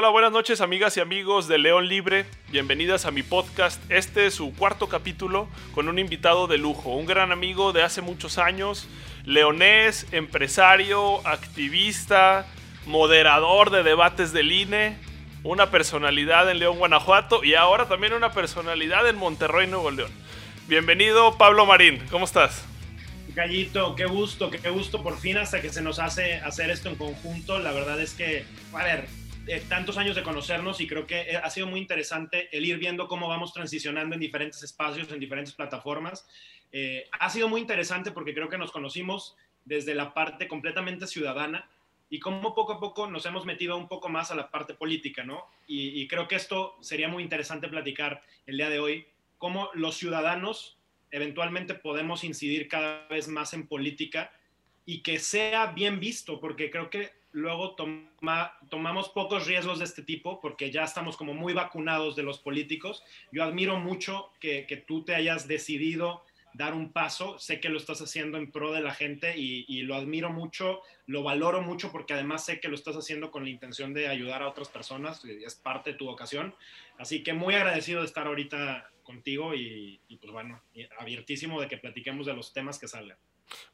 Hola, 0.00 0.08
buenas 0.08 0.32
noches 0.32 0.62
amigas 0.62 0.96
y 0.96 1.00
amigos 1.00 1.46
de 1.46 1.58
León 1.58 1.86
Libre. 1.86 2.24
Bienvenidas 2.48 3.04
a 3.04 3.10
mi 3.10 3.22
podcast. 3.22 3.82
Este 3.90 4.24
es 4.24 4.32
su 4.32 4.54
cuarto 4.54 4.88
capítulo 4.88 5.46
con 5.74 5.90
un 5.90 5.98
invitado 5.98 6.46
de 6.46 6.56
lujo, 6.56 6.96
un 6.96 7.04
gran 7.04 7.32
amigo 7.32 7.74
de 7.74 7.82
hace 7.82 8.00
muchos 8.00 8.38
años, 8.38 8.88
leonés, 9.26 10.06
empresario, 10.12 11.20
activista, 11.28 12.46
moderador 12.86 13.68
de 13.68 13.82
debates 13.82 14.32
del 14.32 14.52
INE, 14.52 14.96
una 15.42 15.70
personalidad 15.70 16.50
en 16.50 16.60
León, 16.60 16.78
Guanajuato 16.78 17.44
y 17.44 17.52
ahora 17.52 17.86
también 17.86 18.14
una 18.14 18.32
personalidad 18.32 19.06
en 19.06 19.16
Monterrey, 19.16 19.66
Nuevo 19.66 19.90
León. 19.90 20.10
Bienvenido 20.66 21.36
Pablo 21.36 21.66
Marín, 21.66 22.02
¿cómo 22.10 22.24
estás? 22.24 22.64
Gallito, 23.34 23.94
qué 23.96 24.06
gusto, 24.06 24.50
qué 24.50 24.70
gusto 24.70 25.02
por 25.02 25.18
fin 25.18 25.36
hasta 25.36 25.60
que 25.60 25.68
se 25.68 25.82
nos 25.82 25.98
hace 25.98 26.36
hacer 26.36 26.70
esto 26.70 26.88
en 26.88 26.96
conjunto. 26.96 27.58
La 27.58 27.72
verdad 27.72 28.00
es 28.00 28.14
que, 28.14 28.46
a 28.72 28.82
ver, 28.82 29.19
eh, 29.50 29.62
tantos 29.68 29.98
años 29.98 30.14
de 30.14 30.22
conocernos 30.22 30.80
y 30.80 30.86
creo 30.86 31.08
que 31.08 31.22
eh, 31.22 31.36
ha 31.36 31.50
sido 31.50 31.66
muy 31.66 31.80
interesante 31.80 32.48
el 32.56 32.64
ir 32.64 32.78
viendo 32.78 33.08
cómo 33.08 33.26
vamos 33.26 33.52
transicionando 33.52 34.14
en 34.14 34.20
diferentes 34.20 34.62
espacios, 34.62 35.10
en 35.10 35.18
diferentes 35.18 35.52
plataformas. 35.54 36.24
Eh, 36.70 37.08
ha 37.18 37.28
sido 37.30 37.48
muy 37.48 37.60
interesante 37.60 38.12
porque 38.12 38.32
creo 38.32 38.48
que 38.48 38.58
nos 38.58 38.70
conocimos 38.70 39.36
desde 39.64 39.96
la 39.96 40.14
parte 40.14 40.46
completamente 40.46 41.08
ciudadana 41.08 41.68
y 42.08 42.20
cómo 42.20 42.54
poco 42.54 42.74
a 42.74 42.78
poco 42.78 43.08
nos 43.08 43.26
hemos 43.26 43.44
metido 43.44 43.76
un 43.76 43.88
poco 43.88 44.08
más 44.08 44.30
a 44.30 44.36
la 44.36 44.52
parte 44.52 44.74
política, 44.74 45.24
¿no? 45.24 45.44
Y, 45.66 46.00
y 46.00 46.06
creo 46.06 46.28
que 46.28 46.36
esto 46.36 46.76
sería 46.80 47.08
muy 47.08 47.24
interesante 47.24 47.66
platicar 47.66 48.22
el 48.46 48.56
día 48.56 48.70
de 48.70 48.78
hoy, 48.78 49.08
cómo 49.38 49.70
los 49.74 49.96
ciudadanos 49.96 50.78
eventualmente 51.10 51.74
podemos 51.74 52.22
incidir 52.22 52.68
cada 52.68 53.08
vez 53.08 53.26
más 53.26 53.52
en 53.52 53.66
política 53.66 54.32
y 54.86 55.02
que 55.02 55.18
sea 55.18 55.66
bien 55.66 55.98
visto, 55.98 56.38
porque 56.38 56.70
creo 56.70 56.88
que 56.88 57.19
luego 57.32 57.76
tomamos 58.68 59.08
pocos 59.10 59.46
riesgos 59.46 59.78
de 59.78 59.84
este 59.84 60.02
tipo 60.02 60.40
porque 60.40 60.70
ya 60.70 60.84
estamos 60.84 61.16
como 61.16 61.34
muy 61.34 61.52
vacunados 61.52 62.16
de 62.16 62.22
los 62.22 62.38
políticos. 62.38 63.02
Yo 63.32 63.44
admiro 63.44 63.78
mucho 63.78 64.30
que, 64.40 64.84
tú 64.86 65.04
te 65.04 65.14
hayas 65.14 65.46
decidido 65.46 66.24
dar 66.54 66.74
un 66.74 66.92
paso. 66.92 67.38
Sé 67.38 67.60
que 67.60 67.68
lo 67.68 67.78
estás 67.78 68.00
haciendo 68.00 68.38
en 68.38 68.50
pro 68.50 68.72
de 68.72 68.80
la 68.80 68.92
gente 68.92 69.36
y, 69.36 69.82
lo 69.82 69.94
admiro 69.94 70.30
mucho, 70.30 70.82
lo 71.06 71.22
valoro 71.22 71.62
mucho 71.62 71.92
porque 71.92 72.14
además 72.14 72.44
sé 72.44 72.60
que 72.60 72.68
lo 72.68 72.74
estás 72.74 72.96
haciendo 72.96 73.30
con 73.30 73.44
la 73.44 73.50
intención 73.50 73.94
de 73.94 74.08
ayudar 74.08 74.42
a 74.42 74.48
otras 74.48 74.68
personas, 74.68 75.24
es 75.24 75.54
parte 75.54 75.92
de 75.92 75.96
tu 75.98 76.06
vocación. 76.06 76.54
Así 76.98 77.22
que 77.22 77.32
muy 77.32 77.54
agradecido 77.54 78.00
de 78.00 78.06
estar 78.06 78.26
ahorita 78.26 78.90
contigo 79.04 79.54
y, 79.54 80.00
pues 80.20 80.32
bueno, 80.32 80.60
abiertísimo 80.98 81.60
de 81.60 81.68
que 81.68 81.78
platiquemos 81.78 82.26
de 82.26 82.34
los 82.34 82.52
temas 82.52 82.78
que 82.78 82.88
salgan. 82.88 83.18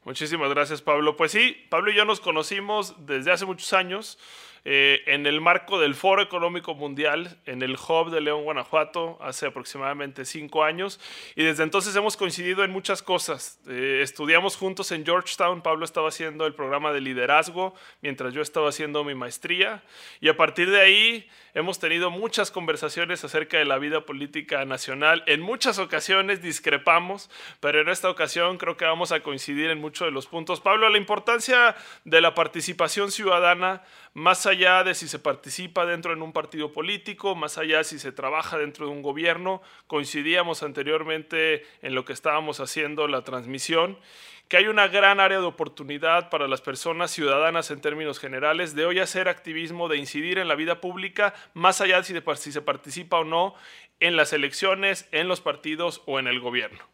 Muchísimas 0.03 0.49
gracias, 0.49 0.81
Pablo. 0.81 1.15
Pues 1.15 1.31
sí, 1.31 1.67
Pablo 1.69 1.91
y 1.91 1.95
yo 1.95 2.05
nos 2.05 2.19
conocimos 2.19 2.95
desde 3.05 3.31
hace 3.31 3.45
muchos 3.45 3.73
años 3.73 4.17
eh, 4.65 5.03
en 5.07 5.25
el 5.25 5.41
marco 5.41 5.79
del 5.79 5.95
Foro 5.95 6.21
Económico 6.21 6.75
Mundial, 6.75 7.37
en 7.45 7.61
el 7.61 7.75
Hub 7.75 8.09
de 8.09 8.21
León, 8.21 8.43
Guanajuato, 8.43 9.17
hace 9.21 9.45
aproximadamente 9.45 10.25
cinco 10.25 10.63
años. 10.63 10.99
Y 11.35 11.43
desde 11.43 11.63
entonces 11.63 11.95
hemos 11.95 12.17
coincidido 12.17 12.63
en 12.63 12.71
muchas 12.71 13.01
cosas. 13.01 13.59
Eh, 13.67 13.99
estudiamos 14.01 14.55
juntos 14.57 14.91
en 14.91 15.05
Georgetown. 15.05 15.61
Pablo 15.61 15.85
estaba 15.85 16.09
haciendo 16.09 16.45
el 16.45 16.53
programa 16.53 16.91
de 16.91 17.01
liderazgo, 17.01 17.75
mientras 18.01 18.33
yo 18.33 18.41
estaba 18.41 18.69
haciendo 18.69 19.03
mi 19.03 19.15
maestría. 19.15 19.83
Y 20.21 20.29
a 20.29 20.37
partir 20.37 20.69
de 20.69 20.81
ahí 20.81 21.29
hemos 21.53 21.79
tenido 21.79 22.11
muchas 22.11 22.51
conversaciones 22.51 23.23
acerca 23.23 23.57
de 23.57 23.65
la 23.65 23.77
vida 23.77 24.05
política 24.05 24.63
nacional. 24.65 25.23
En 25.25 25.41
muchas 25.41 25.79
ocasiones 25.79 26.41
discrepamos, 26.41 27.29
pero 27.59 27.81
en 27.81 27.89
esta 27.89 28.09
ocasión 28.09 28.57
creo 28.57 28.77
que 28.77 28.85
vamos 28.85 29.11
a 29.11 29.21
coincidir 29.21 29.69
en 29.69 29.79
muchos 29.79 30.07
de 30.07 30.11
los 30.11 30.27
puntos. 30.27 30.61
Pablo, 30.61 30.89
la 30.89 30.97
importancia 30.97 31.75
de 32.05 32.21
la 32.21 32.33
participación 32.33 33.11
ciudadana 33.11 33.83
más 34.13 34.46
allá 34.47 34.83
de 34.83 34.95
si 34.95 35.07
se 35.07 35.19
participa 35.19 35.85
dentro 35.85 36.15
de 36.15 36.21
un 36.21 36.33
partido 36.33 36.71
político, 36.71 37.35
más 37.35 37.57
allá 37.57 37.79
de 37.79 37.83
si 37.83 37.99
se 37.99 38.11
trabaja 38.11 38.57
dentro 38.57 38.87
de 38.87 38.91
un 38.91 39.01
gobierno, 39.01 39.61
coincidíamos 39.85 40.63
anteriormente 40.63 41.65
en 41.81 41.93
lo 41.93 42.05
que 42.05 42.13
estábamos 42.13 42.59
haciendo 42.59 43.07
la 43.07 43.23
transmisión, 43.23 43.99
que 44.47 44.57
hay 44.57 44.67
una 44.67 44.87
gran 44.87 45.19
área 45.19 45.39
de 45.39 45.45
oportunidad 45.45 46.29
para 46.29 46.47
las 46.47 46.61
personas 46.61 47.11
ciudadanas 47.11 47.69
en 47.69 47.81
términos 47.81 48.19
generales 48.19 48.75
de 48.75 48.85
hoy 48.85 48.99
hacer 48.99 49.27
activismo, 49.27 49.89
de 49.89 49.97
incidir 49.97 50.37
en 50.39 50.47
la 50.47 50.55
vida 50.55 50.79
pública, 50.79 51.33
más 51.53 51.81
allá 51.81 52.01
de 52.01 52.35
si, 52.37 52.51
se 52.51 52.61
participa 52.61 53.19
o 53.19 53.23
no 53.23 53.55
en 53.99 54.15
las 54.15 54.31
elecciones, 54.33 55.07
en 55.11 55.27
los 55.27 55.41
partidos 55.41 56.01
o 56.05 56.19
en 56.19 56.27
el 56.27 56.39
gobierno. 56.39 56.87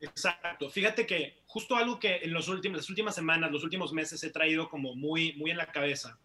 Exacto. 0.00 0.70
Fíjate 0.70 1.06
que 1.06 1.42
justo 1.46 1.76
algo 1.76 1.98
que 1.98 2.16
en 2.22 2.32
los 2.32 2.48
las 2.48 2.88
últimas 2.88 3.14
semanas, 3.14 3.50
los 3.50 3.64
últimos 3.64 3.92
meses 3.92 4.22
he 4.22 4.30
traído 4.30 4.68
como 4.68 4.94
muy, 4.94 5.34
muy 5.34 5.50
en 5.50 5.58
la 5.58 5.66
cabeza, 5.66 6.18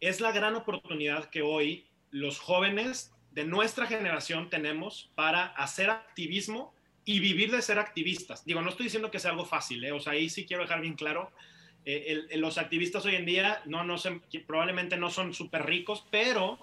es 0.00 0.20
la 0.20 0.32
gran 0.32 0.54
oportunidad 0.54 1.30
que 1.30 1.42
hoy 1.42 1.86
los 2.10 2.38
jóvenes 2.38 3.12
de 3.32 3.44
nuestra 3.44 3.86
generación 3.86 4.48
tenemos 4.50 5.10
para 5.14 5.46
hacer 5.46 5.90
activismo 5.90 6.74
y 7.04 7.20
vivir 7.20 7.50
de 7.50 7.62
ser 7.62 7.78
activistas. 7.78 8.44
Digo, 8.44 8.62
no 8.62 8.70
estoy 8.70 8.84
diciendo 8.84 9.10
que 9.10 9.18
sea 9.18 9.30
algo 9.30 9.44
fácil, 9.44 9.84
¿eh? 9.84 9.92
o 9.92 10.00
sea, 10.00 10.14
ahí 10.14 10.28
sí 10.28 10.46
quiero 10.46 10.62
dejar 10.62 10.80
bien 10.80 10.94
claro, 10.94 11.30
eh, 11.88 12.26
los 12.34 12.58
activistas 12.58 13.04
hoy 13.06 13.14
en 13.14 13.24
día 13.24 13.62
probablemente 14.46 14.96
no 14.96 15.08
son 15.08 15.32
súper 15.32 15.66
ricos, 15.66 16.04
pero 16.10 16.58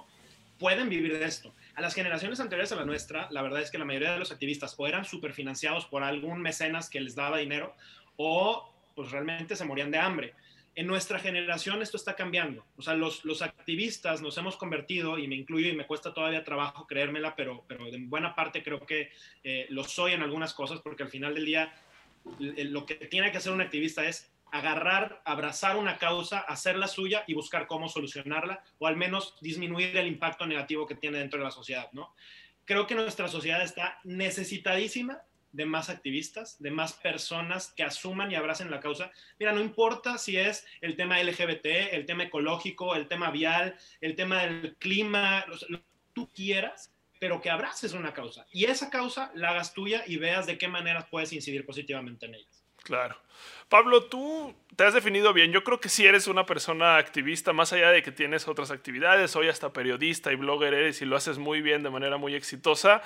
pueden 0.59 0.89
vivir 0.89 1.17
de 1.17 1.25
esto. 1.25 1.53
A 1.75 1.81
las 1.81 1.95
generaciones 1.95 2.41
anteriores 2.41 2.73
a 2.73 2.75
la 2.75 2.85
nuestra, 2.85 3.29
la 3.31 3.41
verdad 3.41 3.61
es 3.61 3.71
que 3.71 3.77
la 3.77 3.85
mayoría 3.85 4.11
de 4.11 4.19
los 4.19 4.33
activistas 4.33 4.75
o 4.77 4.85
eran 4.85 5.05
súper 5.05 5.31
financiados 5.31 5.85
por 5.85 6.03
algún 6.03 6.41
mecenas 6.41 6.89
que 6.89 6.99
les 6.99 7.15
daba 7.15 7.37
dinero 7.37 7.73
o 8.17 8.69
pues 8.95 9.11
realmente 9.11 9.55
se 9.55 9.63
morían 9.63 9.91
de 9.91 9.97
hambre. 9.97 10.33
En 10.75 10.87
nuestra 10.87 11.19
generación 11.19 11.81
esto 11.81 11.97
está 11.97 12.15
cambiando. 12.15 12.65
O 12.77 12.81
sea, 12.81 12.95
los, 12.95 13.41
activistas 13.41 14.21
nos 14.21 14.37
hemos 14.37 14.57
convertido, 14.57 15.17
y 15.19 15.27
me 15.27 15.35
incluyo 15.35 15.69
y 15.69 15.75
me 15.75 15.85
cuesta 15.85 16.13
todavía 16.13 16.43
trabajo 16.43 16.87
creérmela, 16.87 17.35
pero, 17.35 17.63
pero 17.67 17.87
en 17.87 18.09
buena 18.09 18.33
parte 18.33 18.63
creo 18.63 18.85
que 18.85 19.11
eh, 19.43 19.67
lo 19.69 19.83
soy 19.83 20.13
en 20.13 20.23
algunas 20.23 20.53
cosas, 20.53 20.81
porque 20.81 21.03
al 21.03 21.09
final 21.09 21.35
del 21.35 21.45
día 21.45 21.73
lo 22.39 22.85
que 22.85 22.95
tiene 22.95 23.31
que 23.31 23.37
hacer 23.37 23.51
un 23.51 23.61
activista 23.61 24.07
es 24.07 24.31
agarrar, 24.53 25.21
abrazar 25.25 25.77
una 25.77 25.97
causa, 25.97 26.39
hacerla 26.39 26.87
suya 26.87 27.23
y 27.25 27.33
buscar 27.33 27.65
cómo 27.65 27.89
solucionarla 27.89 28.63
o 28.77 28.85
al 28.85 28.95
menos 28.95 29.35
disminuir 29.41 29.97
el 29.97 30.07
impacto 30.07 30.45
negativo 30.45 30.85
que 30.85 30.93
tiene 30.93 31.17
dentro 31.17 31.39
de 31.39 31.45
la 31.45 31.51
sociedad, 31.51 31.89
¿no? 31.91 32.13
Creo 32.63 32.85
que 32.85 32.95
nuestra 32.95 33.27
sociedad 33.27 33.61
está 33.63 33.99
necesitadísima 34.03 35.21
de 35.53 35.65
más 35.65 35.89
activistas, 35.89 36.61
de 36.61 36.71
más 36.71 36.93
personas 36.93 37.71
que 37.75 37.83
asuman 37.83 38.31
y 38.31 38.35
abracen 38.35 38.69
la 38.69 38.81
causa. 38.81 39.11
Mira, 39.39 39.53
no 39.53 39.61
importa 39.61 40.17
si 40.17 40.35
es 40.35 40.65
el 40.81 40.97
tema 40.97 41.23
LGBT, 41.23 41.93
el 41.93 42.05
tema 42.05 42.23
ecológico, 42.23 42.95
el 42.95 43.07
tema 43.07 43.31
vial, 43.31 43.75
el 44.01 44.15
tema 44.15 44.41
del 44.41 44.75
clima, 44.75 45.45
lo 45.47 45.77
que 45.77 45.85
tú 46.13 46.29
quieras, 46.33 46.91
pero 47.19 47.39
que 47.39 47.49
abraces 47.49 47.93
una 47.93 48.13
causa 48.13 48.45
y 48.51 48.65
esa 48.65 48.89
causa 48.89 49.31
la 49.35 49.51
hagas 49.51 49.73
tuya 49.73 50.03
y 50.05 50.17
veas 50.17 50.45
de 50.45 50.57
qué 50.57 50.67
manera 50.67 51.07
puedes 51.09 51.31
incidir 51.31 51.65
positivamente 51.65 52.25
en 52.25 52.35
ellas. 52.35 52.65
Claro. 52.83 53.15
Pablo, 53.69 54.03
tú 54.03 54.53
te 54.75 54.83
has 54.83 54.93
definido 54.93 55.33
bien. 55.33 55.51
Yo 55.51 55.63
creo 55.63 55.79
que 55.79 55.89
sí 55.89 56.05
eres 56.05 56.27
una 56.27 56.45
persona 56.45 56.97
activista, 56.97 57.53
más 57.53 57.73
allá 57.73 57.91
de 57.91 58.03
que 58.03 58.11
tienes 58.11 58.47
otras 58.47 58.71
actividades. 58.71 59.35
Hoy 59.35 59.47
hasta 59.47 59.73
periodista 59.73 60.31
y 60.31 60.35
blogger 60.35 60.73
eres 60.73 61.01
y 61.01 61.05
lo 61.05 61.15
haces 61.15 61.37
muy 61.37 61.61
bien, 61.61 61.83
de 61.83 61.89
manera 61.89 62.17
muy 62.17 62.35
exitosa. 62.35 63.01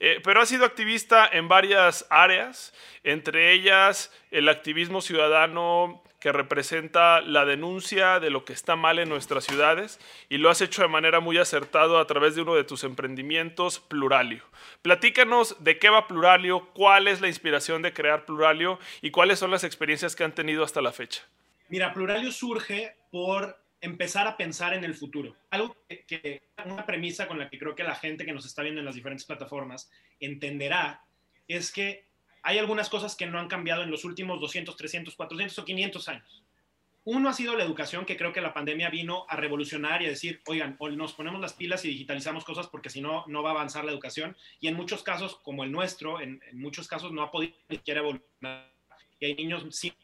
Eh, 0.00 0.20
pero 0.22 0.40
has 0.40 0.48
sido 0.48 0.64
activista 0.64 1.28
en 1.30 1.48
varias 1.48 2.06
áreas, 2.10 2.74
entre 3.04 3.52
ellas 3.52 4.12
el 4.30 4.48
activismo 4.48 5.00
ciudadano 5.00 6.02
que 6.22 6.30
representa 6.30 7.20
la 7.20 7.44
denuncia 7.44 8.20
de 8.20 8.30
lo 8.30 8.44
que 8.44 8.52
está 8.52 8.76
mal 8.76 9.00
en 9.00 9.08
nuestras 9.08 9.42
ciudades 9.42 9.98
y 10.28 10.38
lo 10.38 10.50
has 10.50 10.60
hecho 10.60 10.82
de 10.82 10.86
manera 10.86 11.18
muy 11.18 11.36
acertada 11.36 12.00
a 12.00 12.06
través 12.06 12.36
de 12.36 12.42
uno 12.42 12.54
de 12.54 12.62
tus 12.62 12.84
emprendimientos, 12.84 13.80
Pluralio. 13.80 14.44
Platícanos 14.82 15.56
de 15.58 15.80
qué 15.80 15.90
va 15.90 16.06
Pluralio, 16.06 16.68
cuál 16.74 17.08
es 17.08 17.20
la 17.20 17.26
inspiración 17.26 17.82
de 17.82 17.92
crear 17.92 18.24
Pluralio 18.24 18.78
y 19.00 19.10
cuáles 19.10 19.40
son 19.40 19.50
las 19.50 19.64
experiencias 19.72 20.14
que 20.14 20.24
han 20.24 20.34
tenido 20.34 20.64
hasta 20.64 20.80
la 20.80 20.92
fecha. 20.92 21.22
Mira, 21.68 21.92
Pluralio 21.92 22.30
surge 22.30 22.96
por 23.10 23.58
empezar 23.80 24.26
a 24.26 24.36
pensar 24.36 24.74
en 24.74 24.84
el 24.84 24.94
futuro. 24.94 25.34
Algo 25.50 25.76
que, 25.88 26.04
que, 26.04 26.42
una 26.64 26.86
premisa 26.86 27.26
con 27.26 27.38
la 27.38 27.50
que 27.50 27.58
creo 27.58 27.74
que 27.74 27.82
la 27.82 27.96
gente 27.96 28.24
que 28.24 28.32
nos 28.32 28.46
está 28.46 28.62
viendo 28.62 28.80
en 28.80 28.84
las 28.84 28.94
diferentes 28.94 29.26
plataformas 29.26 29.90
entenderá 30.20 31.02
es 31.48 31.72
que 31.72 32.04
hay 32.42 32.58
algunas 32.58 32.88
cosas 32.88 33.16
que 33.16 33.26
no 33.26 33.38
han 33.38 33.48
cambiado 33.48 33.82
en 33.82 33.90
los 33.90 34.04
últimos 34.04 34.40
200, 34.40 34.76
300, 34.76 35.14
400 35.14 35.58
o 35.58 35.64
500 35.64 36.08
años. 36.08 36.44
Uno 37.04 37.28
ha 37.28 37.32
sido 37.32 37.56
la 37.56 37.64
educación, 37.64 38.04
que 38.04 38.16
creo 38.16 38.32
que 38.32 38.40
la 38.40 38.54
pandemia 38.54 38.88
vino 38.88 39.26
a 39.28 39.36
revolucionar 39.36 40.02
y 40.02 40.06
a 40.06 40.10
decir, 40.10 40.40
oigan, 40.46 40.76
o 40.78 40.88
nos 40.90 41.14
ponemos 41.14 41.40
las 41.40 41.52
pilas 41.52 41.84
y 41.84 41.88
digitalizamos 41.88 42.44
cosas 42.44 42.68
porque 42.68 42.90
si 42.90 43.00
no, 43.00 43.24
no 43.26 43.42
va 43.42 43.50
a 43.50 43.54
avanzar 43.54 43.84
la 43.84 43.90
educación. 43.90 44.36
Y 44.60 44.68
en 44.68 44.74
muchos 44.74 45.02
casos, 45.02 45.36
como 45.42 45.64
el 45.64 45.72
nuestro, 45.72 46.20
en, 46.20 46.40
en 46.48 46.60
muchos 46.60 46.86
casos 46.86 47.10
no 47.10 47.22
ha 47.22 47.32
podido 47.32 47.54
ni 47.68 47.76
siquiera 47.76 48.00
evolucionar. 48.00 48.71
Y 49.22 49.26
hay 49.26 49.34
niños 49.36 49.64
sin 49.70 49.94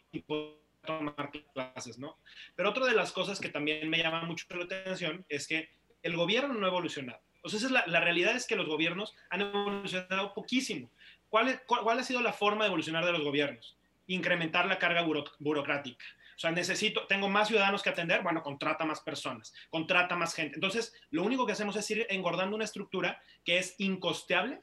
tomar 0.87 1.33
clases, 1.53 1.99
¿no? 1.99 2.19
Pero 2.55 2.71
otra 2.71 2.87
de 2.87 2.95
las 2.95 3.11
cosas 3.11 3.41
que 3.41 3.49
también 3.49 3.91
me 3.91 3.99
llama 3.99 4.23
mucho 4.23 4.47
la 4.51 4.63
atención 4.63 5.27
es 5.29 5.49
que 5.49 5.71
el 6.05 6.15
gobierno 6.15 6.55
no 6.55 6.65
ha 6.65 6.69
evolucionado. 6.69 7.21
O 7.43 7.49
sea, 7.49 7.59
es 7.59 7.69
la, 7.69 8.01
realidad 8.01 8.37
es 8.37 8.47
que 8.47 8.55
los 8.55 8.69
gobiernos 8.69 9.17
han 9.31 9.41
evolucionado 9.41 10.35
poquísimo. 10.35 10.89
¿Cuál, 11.31 11.61
¿Cuál, 11.67 11.99
ha 11.99 12.05
sido 12.05 12.23
la 12.23 12.33
forma 12.33 12.63
de 12.63 12.69
evolucionar 12.69 13.05
de 13.05 13.11
los 13.11 13.25
gobiernos? 13.25 13.77
Incrementar 14.07 14.67
la 14.67 14.79
carga 14.79 15.03
buro, 15.03 15.25
burocrática. 15.41 16.05
O 16.37 16.39
sea, 16.39 16.53
necesito, 16.53 17.09
tengo 17.09 17.29
más 17.29 17.49
ciudadanos 17.49 17.83
que 17.83 17.91
atender, 17.91 18.23
bueno, 18.23 18.45
contrata 18.45 18.85
más 18.85 19.01
personas, 19.01 19.53
contrata 19.69 20.15
más 20.15 20.33
gente. 20.33 20.55
Entonces, 20.55 20.95
lo 21.11 21.25
único 21.25 21.45
que 21.45 21.53
hacemos 21.53 21.75
es 21.75 21.91
ir 21.91 22.07
engordando 22.09 22.55
una 22.55 22.65
estructura 22.65 23.21
que 23.45 23.59
es 23.59 23.75
incosteable, 23.79 24.63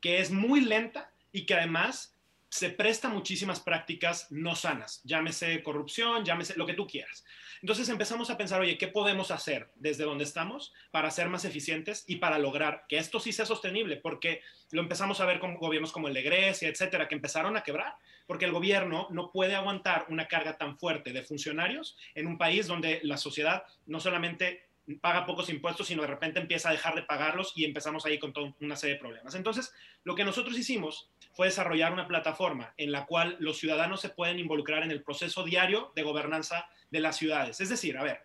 que 0.00 0.20
es 0.20 0.30
muy 0.30 0.60
lenta 0.60 1.10
y 1.32 1.44
que 1.44 1.54
además 1.54 2.15
se 2.56 2.70
presta 2.70 3.10
muchísimas 3.10 3.60
prácticas 3.60 4.28
no 4.30 4.56
sanas, 4.56 5.02
llámese 5.04 5.62
corrupción, 5.62 6.24
llámese 6.24 6.56
lo 6.56 6.64
que 6.64 6.72
tú 6.72 6.86
quieras. 6.86 7.22
Entonces 7.60 7.90
empezamos 7.90 8.30
a 8.30 8.38
pensar, 8.38 8.62
oye, 8.62 8.78
¿qué 8.78 8.88
podemos 8.88 9.30
hacer 9.30 9.70
desde 9.74 10.04
donde 10.04 10.24
estamos 10.24 10.72
para 10.90 11.10
ser 11.10 11.28
más 11.28 11.44
eficientes 11.44 12.04
y 12.06 12.16
para 12.16 12.38
lograr 12.38 12.86
que 12.88 12.96
esto 12.96 13.20
sí 13.20 13.32
sea 13.32 13.44
sostenible? 13.44 13.96
Porque 13.96 14.40
lo 14.70 14.80
empezamos 14.80 15.20
a 15.20 15.26
ver 15.26 15.38
con 15.38 15.56
gobiernos 15.56 15.92
como 15.92 16.08
el 16.08 16.14
de 16.14 16.22
Grecia, 16.22 16.68
etcétera, 16.70 17.08
que 17.08 17.14
empezaron 17.14 17.58
a 17.58 17.62
quebrar, 17.62 17.94
porque 18.26 18.46
el 18.46 18.52
gobierno 18.52 19.06
no 19.10 19.30
puede 19.32 19.54
aguantar 19.54 20.06
una 20.08 20.26
carga 20.26 20.56
tan 20.56 20.78
fuerte 20.78 21.12
de 21.12 21.24
funcionarios 21.24 21.98
en 22.14 22.26
un 22.26 22.38
país 22.38 22.66
donde 22.66 23.00
la 23.02 23.18
sociedad 23.18 23.64
no 23.84 24.00
solamente 24.00 24.66
paga 24.94 25.26
pocos 25.26 25.48
impuestos, 25.50 25.88
sino 25.88 26.02
de 26.02 26.08
repente 26.08 26.38
empieza 26.38 26.68
a 26.68 26.72
dejar 26.72 26.94
de 26.94 27.02
pagarlos 27.02 27.52
y 27.56 27.64
empezamos 27.64 28.06
ahí 28.06 28.18
con 28.18 28.32
toda 28.32 28.54
una 28.60 28.76
serie 28.76 28.94
de 28.94 29.00
problemas. 29.00 29.34
Entonces, 29.34 29.74
lo 30.04 30.14
que 30.14 30.24
nosotros 30.24 30.56
hicimos 30.56 31.10
fue 31.32 31.48
desarrollar 31.48 31.92
una 31.92 32.06
plataforma 32.06 32.72
en 32.76 32.92
la 32.92 33.06
cual 33.06 33.36
los 33.40 33.58
ciudadanos 33.58 34.00
se 34.00 34.10
pueden 34.10 34.38
involucrar 34.38 34.82
en 34.82 34.90
el 34.90 35.02
proceso 35.02 35.44
diario 35.44 35.92
de 35.96 36.02
gobernanza 36.02 36.68
de 36.90 37.00
las 37.00 37.16
ciudades. 37.16 37.60
Es 37.60 37.68
decir, 37.68 37.98
a 37.98 38.04
ver, 38.04 38.24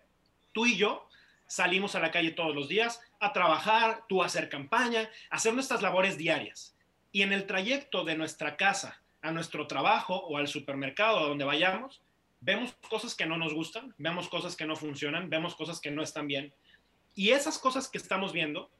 tú 0.52 0.66
y 0.66 0.78
yo 0.78 1.08
salimos 1.48 1.96
a 1.96 2.00
la 2.00 2.12
calle 2.12 2.32
todos 2.32 2.56
los 2.56 2.70
días 2.70 3.02
a 3.20 3.34
trabajar, 3.34 4.06
tú 4.08 4.24
a 4.24 4.28
hacer 4.28 4.48
campaña, 4.48 5.10
a 5.30 5.36
hacer 5.36 5.54
nuestras 5.54 5.82
labores 5.82 6.18
diarias. 6.18 6.76
Y 7.12 7.24
en 7.24 7.34
el 7.34 7.46
trayecto 7.46 8.06
de 8.06 8.16
nuestra 8.16 8.56
casa 8.56 9.02
a 9.22 9.32
nuestro 9.32 9.68
trabajo 9.68 10.16
o 10.16 10.38
al 10.38 10.48
supermercado, 10.48 11.20
a 11.20 11.28
donde 11.28 11.46
vayamos, 11.46 12.02
vemos 12.42 12.74
cosas 12.90 13.16
que 13.16 13.26
no 13.26 13.38
nos 13.38 13.54
gustan, 13.54 13.94
vemos 13.98 14.28
cosas 14.28 14.56
que 14.56 14.66
no 14.66 14.76
funcionan, 14.76 15.30
vemos 15.30 15.56
cosas 15.56 15.80
que 15.80 15.92
no 15.92 16.02
están 16.04 16.28
bien. 16.28 16.54
Y 17.16 17.30
esas 17.30 17.58
cosas 17.60 17.88
que 17.88 17.98
estamos 17.98 18.34
viendo, 18.34 18.72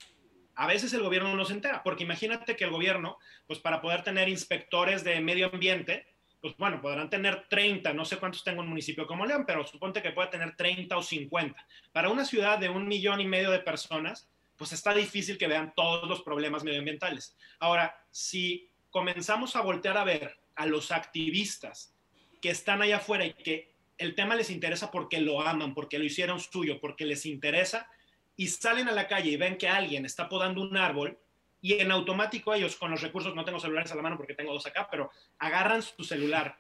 a 0.56 0.68
veces 0.68 0.94
el 0.94 1.04
gobierno 1.04 1.34
no 1.36 1.46
se 1.46 1.54
entera, 1.54 1.84
porque 1.84 2.04
imagínate 2.04 2.56
que 2.56 2.66
el 2.66 2.72
gobierno, 2.72 3.18
pues 3.48 3.60
para 3.60 3.82
poder 3.82 4.04
tener 4.04 4.28
inspectores 4.28 5.04
de 5.04 5.22
medio 5.22 5.50
ambiente, 5.54 6.08
pues 6.42 6.58
bueno, 6.58 6.82
podrán 6.82 7.10
tener 7.10 7.48
30, 7.50 7.94
no 7.94 8.04
sé 8.04 8.18
cuántos 8.18 8.44
tengo 8.44 8.62
en 8.62 8.66
un 8.66 8.70
municipio 8.70 9.06
como 9.06 9.28
León, 9.28 9.44
pero 9.46 9.66
suponte 9.66 10.02
que 10.02 10.12
puede 10.12 10.30
tener 10.30 10.56
30 10.56 10.98
o 10.98 11.04
50. 11.04 11.66
Para 11.92 12.10
una 12.10 12.26
ciudad 12.26 12.58
de 12.58 12.70
un 12.70 12.88
millón 12.88 13.22
y 13.22 13.28
medio 13.28 13.52
de 13.52 13.60
personas, 13.60 14.28
pues 14.58 14.74
está 14.74 14.94
difícil 14.94 15.38
que 15.38 15.48
vean 15.48 15.74
todos 15.76 16.10
los 16.10 16.24
problemas 16.24 16.64
medioambientales. 16.64 17.38
Ahora, 17.60 17.96
si 18.10 18.72
comenzamos 18.90 19.56
a 19.56 19.62
voltear 19.62 19.98
a 19.98 20.04
ver 20.04 20.40
a 20.56 20.66
los 20.66 20.92
activistas 20.92 21.94
que 22.42 22.50
están 22.50 22.82
allá 22.82 22.98
afuera 22.98 23.26
y 23.26 23.34
que 23.34 23.72
el 23.98 24.16
tema 24.16 24.36
les 24.36 24.50
interesa 24.50 24.90
porque 24.92 25.20
lo 25.20 25.42
aman, 25.42 25.74
porque 25.74 26.00
lo 26.00 26.06
hicieron 26.06 26.40
suyo, 26.40 26.80
porque 26.82 27.06
les 27.06 27.26
interesa, 27.26 27.88
y 28.36 28.48
salen 28.48 28.90
a 28.90 28.92
la 28.92 29.08
calle 29.08 29.32
y 29.32 29.38
ven 29.38 29.58
que 29.58 29.70
alguien 29.70 30.06
está 30.06 30.28
podando 30.28 30.62
un 30.62 30.76
árbol, 30.76 31.18
y 31.62 31.74
en 31.74 31.92
automático 31.92 32.54
ellos 32.54 32.76
con 32.76 32.90
los 32.90 33.02
recursos, 33.02 33.36
no 33.36 33.46
tengo 33.46 33.60
celulares 33.60 33.92
a 33.92 33.96
la 33.96 34.02
mano 34.02 34.18
porque 34.18 34.34
tengo 34.34 34.52
dos 34.52 34.66
acá, 34.66 34.88
pero 34.90 35.12
agarran 35.38 35.84
su 35.84 36.04
celular 36.04 36.58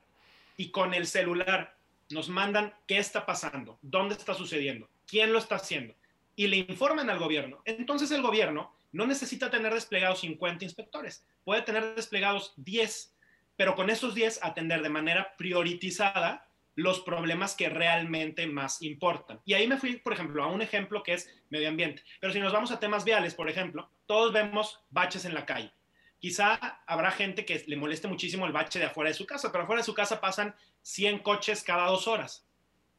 y 0.56 0.70
con 0.70 0.94
el 0.94 1.08
celular 1.08 1.76
nos 2.12 2.30
mandan 2.30 2.74
qué 2.88 3.00
está 3.00 3.26
pasando, 3.26 3.80
dónde 3.82 4.14
está 4.14 4.36
sucediendo, 4.36 4.88
quién 5.08 5.34
lo 5.34 5.40
está 5.40 5.56
haciendo, 5.56 5.96
y 6.36 6.46
le 6.46 6.58
informan 6.58 7.10
al 7.10 7.18
gobierno. 7.18 7.64
Entonces 7.66 8.12
el 8.12 8.22
gobierno 8.22 8.72
no 8.92 9.08
necesita 9.08 9.50
tener 9.50 9.74
desplegados 9.74 10.20
50 10.20 10.66
inspectores, 10.66 11.26
puede 11.44 11.64
tener 11.64 11.96
desplegados 11.96 12.54
10 12.58 13.16
pero 13.62 13.76
con 13.76 13.92
esos 13.92 14.16
10 14.16 14.40
atender 14.42 14.82
de 14.82 14.90
manera 14.90 15.36
priorizada 15.38 16.48
los 16.74 17.00
problemas 17.02 17.54
que 17.54 17.70
realmente 17.70 18.48
más 18.48 18.82
importan. 18.82 19.40
Y 19.46 19.54
ahí 19.54 19.68
me 19.68 19.78
fui, 19.78 19.98
por 19.98 20.14
ejemplo, 20.14 20.44
a 20.44 20.48
un 20.48 20.64
ejemplo 20.64 21.04
que 21.04 21.14
es 21.14 21.30
medio 21.52 21.70
ambiente. 21.70 22.02
Pero 22.20 22.34
si 22.34 22.40
nos 22.40 22.54
vamos 22.54 22.72
a 22.72 22.80
temas 22.80 23.06
viales, 23.06 23.36
por 23.36 23.48
ejemplo, 23.48 23.92
todos 24.08 24.34
vemos 24.34 24.84
baches 24.90 25.26
en 25.26 25.36
la 25.36 25.46
calle. 25.46 25.72
Quizá 26.18 26.56
habrá 26.88 27.12
gente 27.12 27.46
que 27.46 27.64
le 27.68 27.76
moleste 27.76 28.08
muchísimo 28.08 28.48
el 28.48 28.52
bache 28.52 28.80
de 28.80 28.86
afuera 28.86 29.12
de 29.12 29.14
su 29.14 29.28
casa, 29.28 29.52
pero 29.52 29.66
afuera 29.66 29.82
de 29.82 29.86
su 29.86 29.94
casa 29.94 30.20
pasan 30.20 30.56
100 30.82 31.20
coches 31.20 31.62
cada 31.62 31.86
dos 31.86 32.08
horas. 32.08 32.48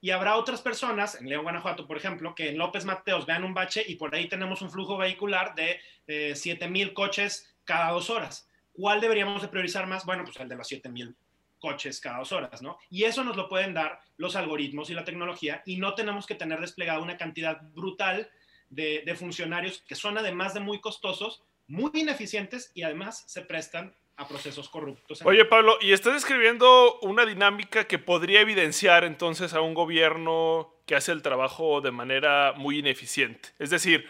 Y 0.00 0.10
habrá 0.10 0.36
otras 0.36 0.62
personas, 0.62 1.16
en 1.16 1.28
León, 1.28 1.42
Guanajuato, 1.42 1.88
por 1.88 1.96
ejemplo, 1.96 2.36
que 2.36 2.50
en 2.50 2.58
López 2.58 2.84
Mateos 2.84 3.26
vean 3.26 3.42
un 3.42 3.52
bache 3.52 3.82
y 3.84 3.96
por 3.96 4.14
ahí 4.14 4.28
tenemos 4.28 4.62
un 4.62 4.70
flujo 4.70 4.96
vehicular 4.96 5.56
de 5.56 5.80
eh, 6.06 6.34
7 6.36 6.68
mil 6.68 6.92
coches 6.94 7.52
cada 7.64 7.90
dos 7.90 8.10
horas. 8.10 8.48
¿Cuál 8.72 9.00
deberíamos 9.00 9.42
de 9.42 9.48
priorizar 9.48 9.86
más? 9.86 10.04
Bueno, 10.04 10.24
pues 10.24 10.36
el 10.40 10.48
de 10.48 10.56
los 10.56 10.68
7000 10.68 11.14
coches 11.58 12.00
cada 12.00 12.18
dos 12.18 12.32
horas, 12.32 12.60
¿no? 12.60 12.76
Y 12.90 13.04
eso 13.04 13.22
nos 13.22 13.36
lo 13.36 13.48
pueden 13.48 13.72
dar 13.72 14.00
los 14.16 14.34
algoritmos 14.34 14.90
y 14.90 14.94
la 14.94 15.04
tecnología 15.04 15.62
y 15.64 15.76
no 15.76 15.94
tenemos 15.94 16.26
que 16.26 16.34
tener 16.34 16.60
desplegada 16.60 16.98
una 16.98 17.16
cantidad 17.16 17.62
brutal 17.74 18.30
de, 18.68 19.02
de, 19.06 19.14
funcionarios 19.14 19.82
que 19.86 19.94
son 19.94 20.18
además 20.18 20.54
de 20.54 20.60
muy 20.60 20.80
costosos, 20.80 21.44
muy 21.68 21.90
ineficientes 21.94 22.72
y 22.74 22.82
además 22.82 23.22
se 23.26 23.42
prestan 23.42 23.94
a 24.16 24.26
procesos 24.26 24.68
corruptos. 24.68 25.22
Oye, 25.24 25.44
Pablo, 25.44 25.78
y 25.80 25.92
estás 25.92 26.14
describiendo 26.14 26.98
una 27.00 27.24
dinámica 27.24 27.86
que 27.86 27.98
podría 27.98 28.40
evidenciar 28.40 29.04
entonces 29.04 29.54
a 29.54 29.60
un 29.60 29.74
gobierno 29.74 30.74
que 30.86 30.96
hace 30.96 31.12
el 31.12 31.22
trabajo 31.22 31.80
de 31.80 31.92
manera 31.92 32.54
muy 32.56 32.78
ineficiente. 32.78 33.50
Es 33.58 33.70
decir, 33.70 34.08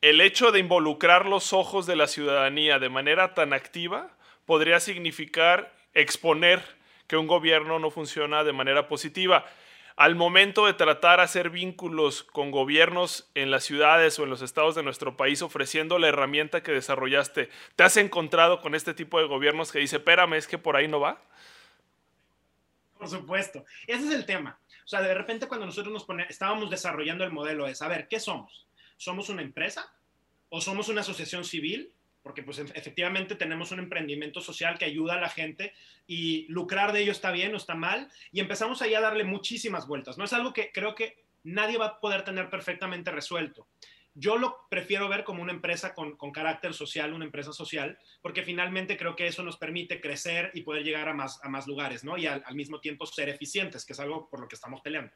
el 0.00 0.20
hecho 0.20 0.52
de 0.52 0.60
involucrar 0.60 1.26
los 1.26 1.52
ojos 1.52 1.86
de 1.86 1.96
la 1.96 2.06
ciudadanía 2.06 2.78
de 2.78 2.88
manera 2.88 3.34
tan 3.34 3.52
activa 3.52 4.16
podría 4.46 4.80
significar 4.80 5.74
exponer 5.92 6.62
que 7.06 7.16
un 7.16 7.26
gobierno 7.26 7.78
no 7.78 7.90
funciona 7.90 8.44
de 8.44 8.52
manera 8.52 8.86
positiva. 8.86 9.44
Al 9.96 10.14
momento 10.14 10.66
de 10.66 10.74
tratar 10.74 11.18
de 11.18 11.24
hacer 11.24 11.50
vínculos 11.50 12.22
con 12.22 12.52
gobiernos 12.52 13.28
en 13.34 13.50
las 13.50 13.64
ciudades 13.64 14.16
o 14.18 14.24
en 14.24 14.30
los 14.30 14.42
estados 14.42 14.76
de 14.76 14.84
nuestro 14.84 15.16
país 15.16 15.42
ofreciendo 15.42 15.98
la 15.98 16.06
herramienta 16.06 16.62
que 16.62 16.70
desarrollaste, 16.70 17.50
¿te 17.74 17.82
has 17.82 17.96
encontrado 17.96 18.60
con 18.60 18.76
este 18.76 18.94
tipo 18.94 19.18
de 19.18 19.26
gobiernos 19.26 19.72
que 19.72 19.80
dice, 19.80 19.96
espérame, 19.96 20.34
es 20.34 20.46
que 20.46 20.58
por 20.58 20.76
ahí 20.76 20.86
no 20.86 21.00
va? 21.00 21.20
Por 22.96 23.08
supuesto, 23.08 23.64
ese 23.88 24.06
es 24.06 24.14
el 24.14 24.24
tema. 24.24 24.60
O 24.84 24.88
sea, 24.88 25.02
de 25.02 25.14
repente 25.14 25.48
cuando 25.48 25.66
nosotros 25.66 25.92
nos 25.92 26.06
estábamos 26.28 26.70
desarrollando 26.70 27.24
el 27.24 27.32
modelo 27.32 27.66
es, 27.66 27.82
a 27.82 27.88
ver, 27.88 28.06
¿qué 28.06 28.20
somos? 28.20 28.67
¿Somos 28.98 29.28
una 29.28 29.42
empresa 29.42 29.90
o 30.50 30.60
somos 30.60 30.88
una 30.88 31.00
asociación 31.00 31.44
civil? 31.44 31.92
Porque 32.22 32.42
pues 32.42 32.58
efectivamente 32.58 33.36
tenemos 33.36 33.70
un 33.70 33.78
emprendimiento 33.78 34.40
social 34.40 34.76
que 34.76 34.84
ayuda 34.84 35.14
a 35.14 35.20
la 35.20 35.30
gente 35.30 35.72
y 36.06 36.46
lucrar 36.48 36.92
de 36.92 37.00
ello 37.00 37.12
está 37.12 37.30
bien 37.30 37.54
o 37.54 37.56
está 37.56 37.74
mal. 37.74 38.10
Y 38.32 38.40
empezamos 38.40 38.82
ahí 38.82 38.94
a 38.94 39.00
darle 39.00 39.24
muchísimas 39.24 39.86
vueltas. 39.86 40.18
No 40.18 40.24
es 40.24 40.32
algo 40.32 40.52
que 40.52 40.72
creo 40.72 40.96
que 40.96 41.24
nadie 41.44 41.78
va 41.78 41.86
a 41.86 42.00
poder 42.00 42.24
tener 42.24 42.50
perfectamente 42.50 43.12
resuelto. 43.12 43.68
Yo 44.14 44.36
lo 44.36 44.66
prefiero 44.68 45.08
ver 45.08 45.22
como 45.22 45.42
una 45.42 45.52
empresa 45.52 45.94
con, 45.94 46.16
con, 46.16 46.32
carácter 46.32 46.74
social, 46.74 47.12
una 47.12 47.24
empresa 47.24 47.52
social, 47.52 47.96
porque 48.20 48.42
finalmente 48.42 48.96
creo 48.96 49.14
que 49.14 49.28
eso 49.28 49.44
nos 49.44 49.56
permite 49.56 50.00
crecer 50.00 50.50
y 50.54 50.62
poder 50.62 50.82
llegar 50.82 51.08
a 51.08 51.14
más, 51.14 51.38
a 51.44 51.48
más 51.48 51.68
lugares, 51.68 52.02
¿no? 52.02 52.18
Y 52.18 52.26
al, 52.26 52.42
al 52.44 52.56
mismo 52.56 52.80
tiempo 52.80 53.06
ser 53.06 53.28
eficientes, 53.28 53.84
que 53.84 53.92
es 53.92 54.00
algo 54.00 54.28
por 54.28 54.40
lo 54.40 54.48
que 54.48 54.56
estamos 54.56 54.80
peleando. 54.80 55.12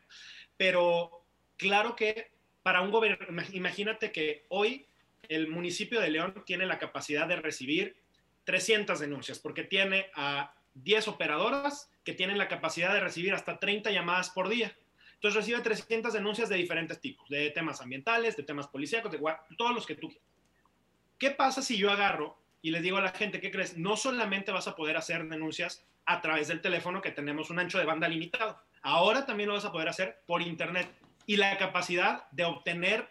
Pero 0.56 1.26
claro 1.56 1.96
que 1.96 2.30
para 2.62 2.80
un 2.80 2.90
gobierno, 2.90 3.42
imagínate 3.52 4.12
que 4.12 4.46
hoy 4.48 4.86
el 5.28 5.48
municipio 5.48 6.00
de 6.00 6.10
León 6.10 6.42
tiene 6.46 6.66
la 6.66 6.78
capacidad 6.78 7.26
de 7.26 7.36
recibir 7.36 7.96
300 8.44 8.98
denuncias, 9.00 9.38
porque 9.38 9.64
tiene 9.64 10.10
a 10.14 10.54
10 10.74 11.08
operadoras 11.08 11.90
que 12.04 12.12
tienen 12.12 12.38
la 12.38 12.48
capacidad 12.48 12.92
de 12.92 13.00
recibir 13.00 13.34
hasta 13.34 13.58
30 13.58 13.90
llamadas 13.90 14.30
por 14.30 14.48
día. 14.48 14.76
Entonces 15.14 15.36
recibe 15.36 15.60
300 15.60 16.12
denuncias 16.12 16.48
de 16.48 16.56
diferentes 16.56 17.00
tipos, 17.00 17.28
de 17.28 17.50
temas 17.50 17.80
ambientales, 17.80 18.36
de 18.36 18.42
temas 18.42 18.66
policíacos, 18.66 19.12
de 19.12 19.20
todos 19.56 19.74
los 19.74 19.86
que 19.86 19.94
tú 19.94 20.08
quieras. 20.08 20.28
¿Qué 21.18 21.30
pasa 21.30 21.62
si 21.62 21.76
yo 21.76 21.90
agarro 21.90 22.36
y 22.60 22.72
les 22.72 22.82
digo 22.82 22.96
a 22.96 23.02
la 23.02 23.12
gente, 23.12 23.40
¿qué 23.40 23.52
crees? 23.52 23.76
No 23.76 23.96
solamente 23.96 24.50
vas 24.50 24.66
a 24.66 24.74
poder 24.74 24.96
hacer 24.96 25.28
denuncias 25.28 25.86
a 26.04 26.20
través 26.20 26.48
del 26.48 26.60
teléfono, 26.60 27.00
que 27.00 27.12
tenemos 27.12 27.50
un 27.50 27.60
ancho 27.60 27.78
de 27.78 27.84
banda 27.84 28.08
limitado, 28.08 28.60
ahora 28.82 29.24
también 29.24 29.48
lo 29.48 29.54
vas 29.54 29.64
a 29.64 29.70
poder 29.70 29.88
hacer 29.88 30.22
por 30.26 30.42
internet 30.42 30.88
y 31.26 31.36
la 31.36 31.56
capacidad 31.58 32.30
de 32.30 32.44
obtener 32.44 33.08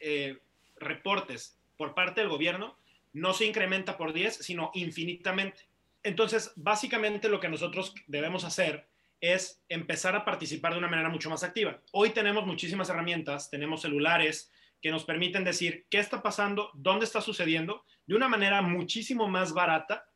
eh, 0.00 0.38
reportes 0.76 1.58
por 1.76 1.94
parte 1.94 2.20
del 2.20 2.30
gobierno 2.30 2.76
no 3.12 3.32
se 3.32 3.46
incrementa 3.46 3.96
por 3.96 4.12
10, 4.12 4.36
sino 4.36 4.70
infinitamente. 4.74 5.68
Entonces, 6.02 6.52
básicamente 6.56 7.28
lo 7.28 7.40
que 7.40 7.48
nosotros 7.48 7.94
debemos 8.06 8.44
hacer 8.44 8.86
es 9.20 9.62
empezar 9.68 10.14
a 10.14 10.24
participar 10.24 10.72
de 10.72 10.78
una 10.78 10.88
manera 10.88 11.08
mucho 11.08 11.30
más 11.30 11.42
activa. 11.42 11.80
Hoy 11.92 12.10
tenemos 12.10 12.46
muchísimas 12.46 12.90
herramientas, 12.90 13.50
tenemos 13.50 13.82
celulares 13.82 14.52
que 14.82 14.90
nos 14.90 15.04
permiten 15.04 15.44
decir 15.44 15.86
qué 15.90 15.98
está 15.98 16.22
pasando, 16.22 16.70
dónde 16.74 17.06
está 17.06 17.20
sucediendo, 17.20 17.84
de 18.06 18.14
una 18.14 18.28
manera 18.28 18.60
muchísimo 18.62 19.26
más 19.28 19.52
barata 19.52 20.08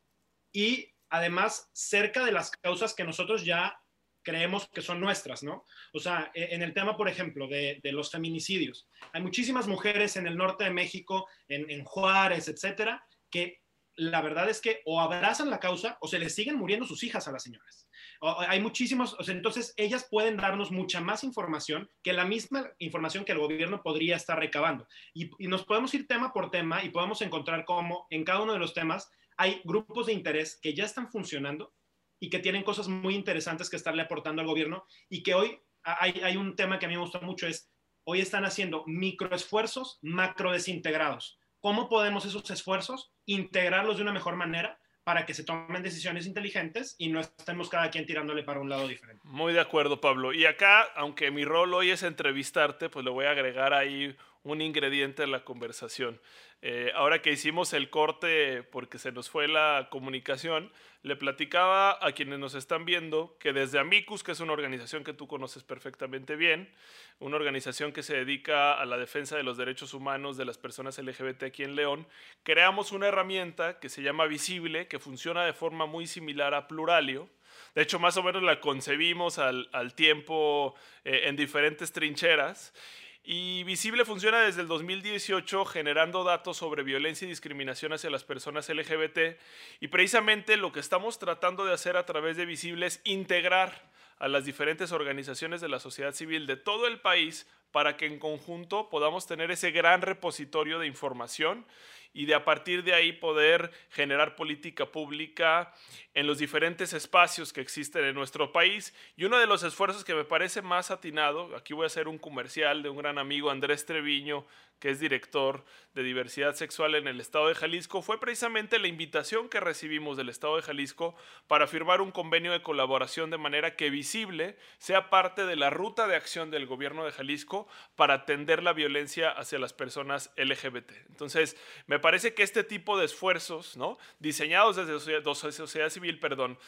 y 0.52 0.92
además 1.08 1.70
cerca 1.72 2.24
de 2.24 2.32
las 2.32 2.50
causas 2.50 2.94
que 2.94 3.04
nosotros 3.04 3.44
ya 3.44 3.80
creemos 4.22 4.68
que 4.68 4.82
son 4.82 5.00
nuestras, 5.00 5.42
¿no? 5.42 5.64
O 5.92 5.98
sea, 5.98 6.30
e, 6.34 6.54
en 6.54 6.62
el 6.62 6.72
tema, 6.72 6.96
por 6.96 7.08
ejemplo, 7.08 7.48
de, 7.48 7.80
los 7.84 8.10
feminicidios, 8.10 8.88
hay 9.12 9.22
muchísimas 9.22 9.66
mujeres 9.66 10.16
en 10.16 10.26
el 10.26 10.36
norte 10.36 10.64
de 10.64 10.70
México, 10.70 11.26
en, 11.48 11.84
Juárez, 11.84 12.48
etcétera, 12.48 13.04
que 13.30 13.60
la 13.96 14.22
verdad 14.22 14.48
es 14.48 14.60
que 14.60 14.80
o 14.84 15.00
abrazan 15.00 15.50
la 15.50 15.60
causa 15.60 15.98
o 16.00 16.08
se 16.08 16.18
les 16.18 16.34
siguen 16.34 16.56
muriendo 16.56 16.86
sus 16.86 17.02
hijas 17.02 17.26
a 17.28 17.32
las 17.32 17.42
señoras. 17.42 17.88
hay 18.20 18.60
muchísimos, 18.60 19.14
o 19.18 19.24
sea, 19.24 19.34
entonces 19.34 19.74
ellas 19.76 20.06
pueden 20.10 20.36
darnos 20.36 20.70
mucha 20.70 21.00
más 21.00 21.24
información 21.24 21.90
que 22.02 22.12
la 22.12 22.24
misma 22.24 22.70
información 22.78 23.24
que 23.24 23.32
el 23.32 23.38
gobierno 23.38 23.82
podría 23.82 24.16
estar 24.16 24.38
recabando. 24.38 24.86
Y, 25.12 25.30
y 25.38 25.48
nos 25.48 25.64
podemos 25.64 25.92
ir 25.94 26.06
tema 26.06 26.32
por 26.32 26.50
tema 26.50 26.84
y 26.84 26.90
podemos 26.90 27.20
encontrar 27.22 27.64
cómo 27.64 28.06
en 28.10 28.24
cada 28.24 28.42
uno 28.42 28.52
de 28.52 28.58
los 28.58 28.74
temas 28.74 29.10
hay 29.36 29.60
grupos 29.64 30.06
de 30.06 30.12
interés 30.12 30.58
que 30.60 30.74
ya 30.74 30.84
están 30.84 31.10
funcionando 31.10 31.72
y 32.20 32.28
que 32.30 32.38
tienen 32.38 32.62
cosas 32.62 32.86
muy 32.86 33.14
interesantes 33.14 33.68
que 33.68 33.76
estarle 33.76 34.02
aportando 34.02 34.42
al 34.42 34.48
gobierno 34.48 34.84
y 35.08 35.22
que 35.22 35.34
hoy 35.34 35.58
hay, 35.82 36.36
un 36.36 36.54
tema 36.54 36.78
que 36.78 36.86
a 36.86 36.88
mí 36.88 36.94
me 36.94 37.00
gusta 37.00 37.20
mucho, 37.20 37.46
es 37.46 37.70
hoy 38.04 38.20
están 38.20 38.44
haciendo 38.44 38.84
microesfuerzos 38.86 39.98
macro 40.02 40.52
desintegrados. 40.52 41.38
¿Cómo 41.60 41.88
podemos 41.88 42.24
esos 42.26 42.48
esfuerzos 42.50 43.12
integrarlos 43.24 43.96
de 43.96 44.02
una 44.02 44.12
mejor 44.12 44.36
manera 44.36 44.78
para 45.04 45.24
que 45.24 45.34
se 45.34 45.44
tomen 45.44 45.82
decisiones 45.82 46.26
inteligentes 46.26 46.94
y 46.98 47.08
no 47.08 47.20
estemos 47.20 47.70
cada 47.70 47.90
quien 47.90 48.06
tirándole 48.06 48.42
para 48.42 48.60
un 48.60 48.68
lado 48.68 48.86
diferente? 48.86 49.22
Muy 49.24 49.54
de 49.54 49.60
acuerdo, 49.60 50.00
Pablo. 50.00 50.32
Y 50.32 50.44
acá, 50.44 50.82
aunque 50.94 51.30
mi 51.30 51.44
rol 51.44 51.72
hoy 51.72 51.90
es 51.90 52.02
entrevistarte, 52.02 52.90
pues 52.90 53.04
le 53.04 53.10
voy 53.10 53.24
a 53.24 53.30
agregar 53.30 53.72
ahí 53.72 54.14
un 54.42 54.60
ingrediente 54.60 55.22
en 55.22 55.32
la 55.32 55.44
conversación. 55.44 56.20
Eh, 56.62 56.92
ahora 56.94 57.22
que 57.22 57.32
hicimos 57.32 57.72
el 57.72 57.88
corte 57.88 58.62
porque 58.64 58.98
se 58.98 59.12
nos 59.12 59.30
fue 59.30 59.48
la 59.48 59.88
comunicación, 59.90 60.70
le 61.02 61.16
platicaba 61.16 61.98
a 62.04 62.12
quienes 62.12 62.38
nos 62.38 62.54
están 62.54 62.84
viendo 62.84 63.34
que 63.38 63.54
desde 63.54 63.78
Amicus, 63.78 64.22
que 64.22 64.32
es 64.32 64.40
una 64.40 64.52
organización 64.52 65.02
que 65.02 65.14
tú 65.14 65.26
conoces 65.26 65.62
perfectamente 65.62 66.36
bien, 66.36 66.70
una 67.18 67.36
organización 67.36 67.92
que 67.92 68.02
se 68.02 68.14
dedica 68.14 68.74
a 68.74 68.84
la 68.84 68.98
defensa 68.98 69.38
de 69.38 69.42
los 69.42 69.56
derechos 69.56 69.94
humanos 69.94 70.36
de 70.36 70.44
las 70.44 70.58
personas 70.58 70.98
LGBT 70.98 71.44
aquí 71.44 71.62
en 71.62 71.76
León, 71.76 72.06
creamos 72.42 72.92
una 72.92 73.08
herramienta 73.08 73.78
que 73.80 73.88
se 73.88 74.02
llama 74.02 74.26
Visible, 74.26 74.86
que 74.86 74.98
funciona 74.98 75.44
de 75.44 75.54
forma 75.54 75.86
muy 75.86 76.06
similar 76.06 76.52
a 76.52 76.68
Pluralio. 76.68 77.30
De 77.74 77.82
hecho, 77.82 77.98
más 77.98 78.18
o 78.18 78.22
menos 78.22 78.42
la 78.42 78.60
concebimos 78.60 79.38
al, 79.38 79.94
tiempo 79.94 80.74
eh, 81.04 81.22
en 81.24 81.36
diferentes 81.36 81.92
trincheras 81.92 82.74
y 83.22 83.64
Visible 83.64 84.04
funciona 84.04 84.40
desde 84.40 84.62
el 84.62 84.68
2018 84.68 85.64
generando 85.66 86.24
datos 86.24 86.56
sobre 86.56 86.82
violencia 86.82 87.26
y 87.26 87.28
discriminación 87.28 87.92
hacia 87.92 88.10
las 88.10 88.24
personas 88.24 88.68
LGBT. 88.68 89.38
Y 89.80 89.88
precisamente 89.88 90.56
lo 90.56 90.72
que 90.72 90.80
estamos 90.80 91.18
tratando 91.18 91.64
de 91.64 91.74
hacer 91.74 91.96
a 91.96 92.06
través 92.06 92.36
de 92.36 92.46
Visible 92.46 92.86
es 92.86 93.00
integrar 93.04 93.90
a 94.18 94.28
las 94.28 94.44
diferentes 94.44 94.92
organizaciones 94.92 95.60
de 95.60 95.68
la 95.68 95.80
sociedad 95.80 96.12
civil 96.12 96.46
de 96.46 96.56
todo 96.56 96.86
el 96.86 97.00
país 97.00 97.46
para 97.72 97.96
que 97.96 98.06
en 98.06 98.18
conjunto 98.18 98.88
podamos 98.88 99.26
tener 99.26 99.50
ese 99.50 99.70
gran 99.70 100.02
repositorio 100.02 100.78
de 100.78 100.86
información 100.86 101.66
y 102.12 102.26
de 102.26 102.34
a 102.34 102.44
partir 102.44 102.82
de 102.82 102.94
ahí 102.94 103.12
poder 103.12 103.70
generar 103.90 104.36
política 104.36 104.86
pública 104.86 105.72
en 106.14 106.26
los 106.26 106.38
diferentes 106.38 106.92
espacios 106.92 107.52
que 107.52 107.60
existen 107.60 108.04
en 108.04 108.14
nuestro 108.14 108.52
país. 108.52 108.94
Y 109.16 109.24
uno 109.24 109.38
de 109.38 109.46
los 109.46 109.62
esfuerzos 109.62 110.04
que 110.04 110.14
me 110.14 110.24
parece 110.24 110.62
más 110.62 110.90
atinado, 110.90 111.54
aquí 111.56 111.74
voy 111.74 111.84
a 111.84 111.86
hacer 111.86 112.08
un 112.08 112.18
comercial 112.18 112.82
de 112.82 112.88
un 112.88 112.98
gran 112.98 113.18
amigo, 113.18 113.50
Andrés 113.50 113.86
Treviño, 113.86 114.46
que 114.80 114.90
es 114.90 114.98
director 114.98 115.64
de 115.94 116.02
diversidad 116.02 116.54
sexual 116.54 116.94
en 116.94 117.06
el 117.06 117.20
estado 117.20 117.48
de 117.48 117.54
Jalisco, 117.54 118.00
fue 118.00 118.18
precisamente 118.18 118.78
la 118.78 118.88
invitación 118.88 119.48
que 119.48 119.60
recibimos 119.60 120.16
del 120.16 120.30
estado 120.30 120.56
de 120.56 120.62
Jalisco 120.62 121.14
para 121.46 121.66
firmar 121.66 122.00
un 122.00 122.10
convenio 122.10 122.50
de 122.52 122.62
colaboración 122.62 123.30
de 123.30 123.38
manera 123.38 123.76
que 123.76 123.90
visible 123.90 124.56
sea 124.78 125.10
parte 125.10 125.44
de 125.44 125.56
la 125.56 125.68
ruta 125.68 126.06
de 126.06 126.16
acción 126.16 126.50
del 126.50 126.66
gobierno 126.66 127.04
de 127.04 127.12
Jalisco 127.12 127.68
para 127.94 128.14
atender 128.14 128.62
la 128.62 128.72
violencia 128.72 129.30
hacia 129.30 129.58
las 129.58 129.74
personas 129.74 130.32
LGBT. 130.36 130.92
Entonces, 131.08 131.56
parece 132.00 132.34
que 132.34 132.42
este 132.42 132.64
tipo 132.64 132.98
de 132.98 133.04
esfuerzos, 133.04 133.76
¿no? 133.76 133.98
diseñados 134.18 134.76
desde 134.76 135.20
la 135.20 135.34
sociedad 135.34 135.90
civil, 135.90 136.18
perdón, 136.18 136.58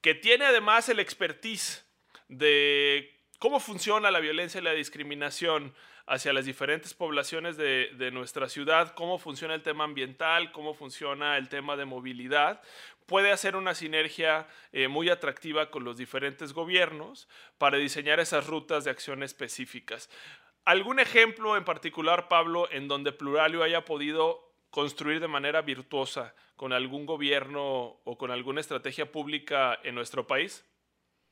que 0.00 0.14
tiene 0.14 0.44
además 0.44 0.88
el 0.88 1.00
expertise 1.00 1.86
de 2.28 3.14
cómo 3.38 3.60
funciona 3.60 4.10
la 4.10 4.20
violencia 4.20 4.60
y 4.60 4.64
la 4.64 4.72
discriminación 4.72 5.74
hacia 6.06 6.32
las 6.32 6.46
diferentes 6.46 6.94
poblaciones 6.94 7.56
de, 7.56 8.10
nuestra 8.12 8.48
ciudad, 8.48 8.94
cómo 8.94 9.18
funciona 9.18 9.54
el 9.54 9.62
tema 9.62 9.84
ambiental, 9.84 10.52
cómo 10.52 10.74
funciona 10.74 11.36
el 11.36 11.48
tema 11.48 11.76
de 11.76 11.84
movilidad, 11.84 12.62
puede 13.06 13.30
hacer 13.30 13.56
una 13.56 13.74
sinergia 13.74 14.46
eh, 14.72 14.88
muy 14.88 15.10
atractiva 15.10 15.70
con 15.70 15.84
los 15.84 15.98
diferentes 15.98 16.52
gobiernos 16.54 17.28
para 17.58 17.76
diseñar 17.76 18.20
esas 18.20 18.46
rutas 18.46 18.84
de 18.84 18.90
acción 18.90 19.22
específicas. 19.22 20.08
¿Algún 20.64 20.98
ejemplo 20.98 21.56
en 21.56 21.64
particular, 21.64 22.28
Pablo, 22.28 22.68
en 22.70 22.88
donde 22.88 23.12
Pluralio 23.12 23.62
haya 23.62 23.84
podido 23.84 24.47
construir 24.70 25.20
de 25.20 25.28
manera 25.28 25.62
virtuosa 25.62 26.34
con 26.56 26.72
algún 26.72 27.06
gobierno 27.06 28.00
o 28.04 28.18
con 28.18 28.30
alguna 28.30 28.60
estrategia 28.60 29.10
pública 29.10 29.78
en 29.84 29.94
nuestro 29.94 30.26
país? 30.26 30.64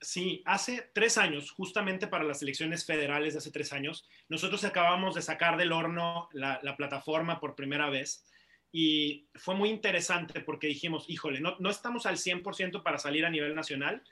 Sí, 0.01 0.43
hace 0.45 0.91
tres 0.93 1.17
años, 1.17 1.51
justamente 1.51 2.07
para 2.07 2.25
las 2.25 2.43
elecciones 2.43 2.85
federales 2.85 3.33
de 3.33 3.39
hace 3.39 3.51
tres 3.51 3.73
años, 3.73 4.07
nosotros 4.29 4.63
acabamos 4.65 5.15
de 5.15 5.23
sacar 5.23 5.57
del 5.57 5.73
horno 5.73 6.29
la, 6.33 6.61
plataforma 6.77 7.41
por 7.41 7.55
primera 7.55 7.89
vez 7.89 8.27
y 8.71 9.31
fue 9.35 9.55
muy 9.55 9.71
interesante 9.71 10.41
porque 10.43 10.67
dijimos, 10.67 11.07
híjole, 11.09 11.41
no, 11.41 11.57
estamos 11.71 12.05
al 12.05 12.19
100% 12.19 12.83
para 12.83 12.99
salir 12.99 13.25
a 13.25 13.31
nivel 13.31 13.55
nacional, 13.55 14.03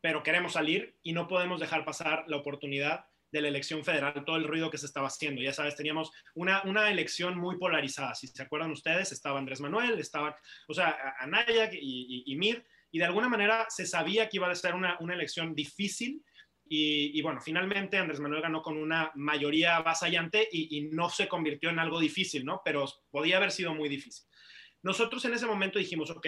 pero 0.00 0.24
queremos 0.24 0.54
salir 0.54 0.96
y 1.02 1.12
no 1.12 1.28
podemos 1.28 1.60
dejar 1.60 1.84
pasar 1.84 2.24
la 2.26 2.36
oportunidad 2.36 3.06
de 3.30 3.42
la 3.42 3.48
elección 3.48 3.84
federal, 3.84 4.24
todo 4.24 4.36
el 4.36 4.44
ruido 4.44 4.70
que 4.70 4.78
se 4.78 4.86
estaba 4.86 5.08
haciendo. 5.08 5.42
Ya 5.42 5.52
sabes, 5.52 5.76
teníamos 5.76 6.10
una, 6.34 6.62
una 6.62 6.90
elección 6.90 7.38
muy 7.38 7.58
polarizada. 7.58 8.14
Si 8.14 8.26
se 8.26 8.42
acuerdan 8.42 8.70
ustedes, 8.70 9.12
estaba 9.12 9.38
Andrés 9.38 9.60
Manuel, 9.60 9.98
estaba, 9.98 10.36
o 10.68 10.74
sea, 10.74 11.14
Anaya 11.18 11.70
y, 11.72 12.34
Mir 12.36 12.64
y 12.90 12.98
de 12.98 13.04
alguna 13.04 13.28
manera 13.28 13.66
se 13.68 13.86
sabía 13.86 14.28
que 14.28 14.38
iba 14.38 14.50
a 14.50 14.54
ser 14.54 14.74
una, 14.74 14.96
una 15.00 15.14
elección 15.14 15.54
difícil. 15.54 16.22
Y, 16.70 17.22
bueno, 17.22 17.40
finalmente 17.40 17.96
Andrés 17.96 18.20
Manuel 18.20 18.42
ganó 18.42 18.60
con 18.60 18.76
una 18.76 19.10
mayoría 19.14 19.76
avasallante 19.76 20.46
y, 20.52 20.82
no 20.92 21.08
se 21.08 21.26
convirtió 21.26 21.70
en 21.70 21.78
algo 21.78 21.98
difícil, 21.98 22.44
¿no? 22.44 22.60
Pero 22.64 22.84
podía 23.10 23.38
haber 23.38 23.52
sido 23.52 23.74
muy 23.74 23.88
difícil. 23.88 24.26
Nosotros 24.82 25.24
en 25.24 25.34
ese 25.34 25.46
momento 25.46 25.78
dijimos, 25.78 26.10
ok, 26.10 26.26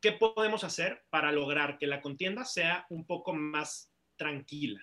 ¿qué 0.00 0.12
podemos 0.12 0.64
hacer 0.64 1.04
para 1.10 1.32
lograr 1.32 1.76
que 1.78 1.86
la 1.86 2.00
contienda 2.00 2.44
sea 2.44 2.86
un 2.88 3.06
poco 3.06 3.34
más 3.34 3.92
tranquila? 4.16 4.80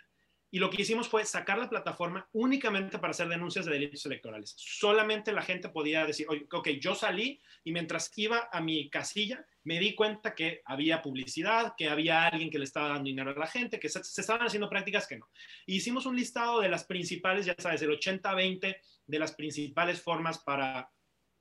Y 0.53 0.59
lo 0.59 0.69
que 0.69 0.81
hicimos 0.81 1.07
fue 1.07 1.23
sacar 1.23 1.57
la 1.57 1.69
plataforma 1.69 2.27
únicamente 2.33 2.99
para 2.99 3.11
hacer 3.11 3.29
denuncias 3.29 3.65
de 3.65 3.71
delitos 3.71 4.05
electorales. 4.05 4.53
Solamente 4.57 5.31
la 5.31 5.41
gente 5.41 5.69
podía 5.69 6.05
decir, 6.05 6.27
ok, 6.51 6.67
yo 6.79 6.93
salí 6.93 7.41
y 7.63 7.71
mientras 7.71 8.11
iba 8.17 8.49
a 8.51 8.59
mi 8.59 8.89
casilla 8.89 9.45
me 9.63 9.79
di 9.79 9.95
cuenta 9.95 10.35
que 10.35 10.61
había 10.65 11.01
publicidad, 11.01 11.73
que 11.77 11.87
había 11.87 12.25
alguien 12.25 12.49
que 12.49 12.57
le 12.57 12.65
estaba 12.65 12.89
dando 12.89 13.05
dinero 13.05 13.31
a 13.31 13.39
la 13.39 13.47
gente, 13.47 13.79
que 13.79 13.87
se, 13.87 13.99
estaban 13.99 14.45
haciendo 14.45 14.69
prácticas 14.69 15.07
que 15.07 15.17
no. 15.17 15.29
hicimos 15.67 16.05
un 16.05 16.17
listado 16.17 16.59
de 16.59 16.67
las 16.67 16.83
principales, 16.83 17.45
ya 17.45 17.55
sabes, 17.57 17.81
el 17.81 17.91
80-20 17.91 18.77
de 19.05 19.19
las 19.19 19.31
principales 19.33 20.01
formas 20.01 20.39
para, 20.39 20.91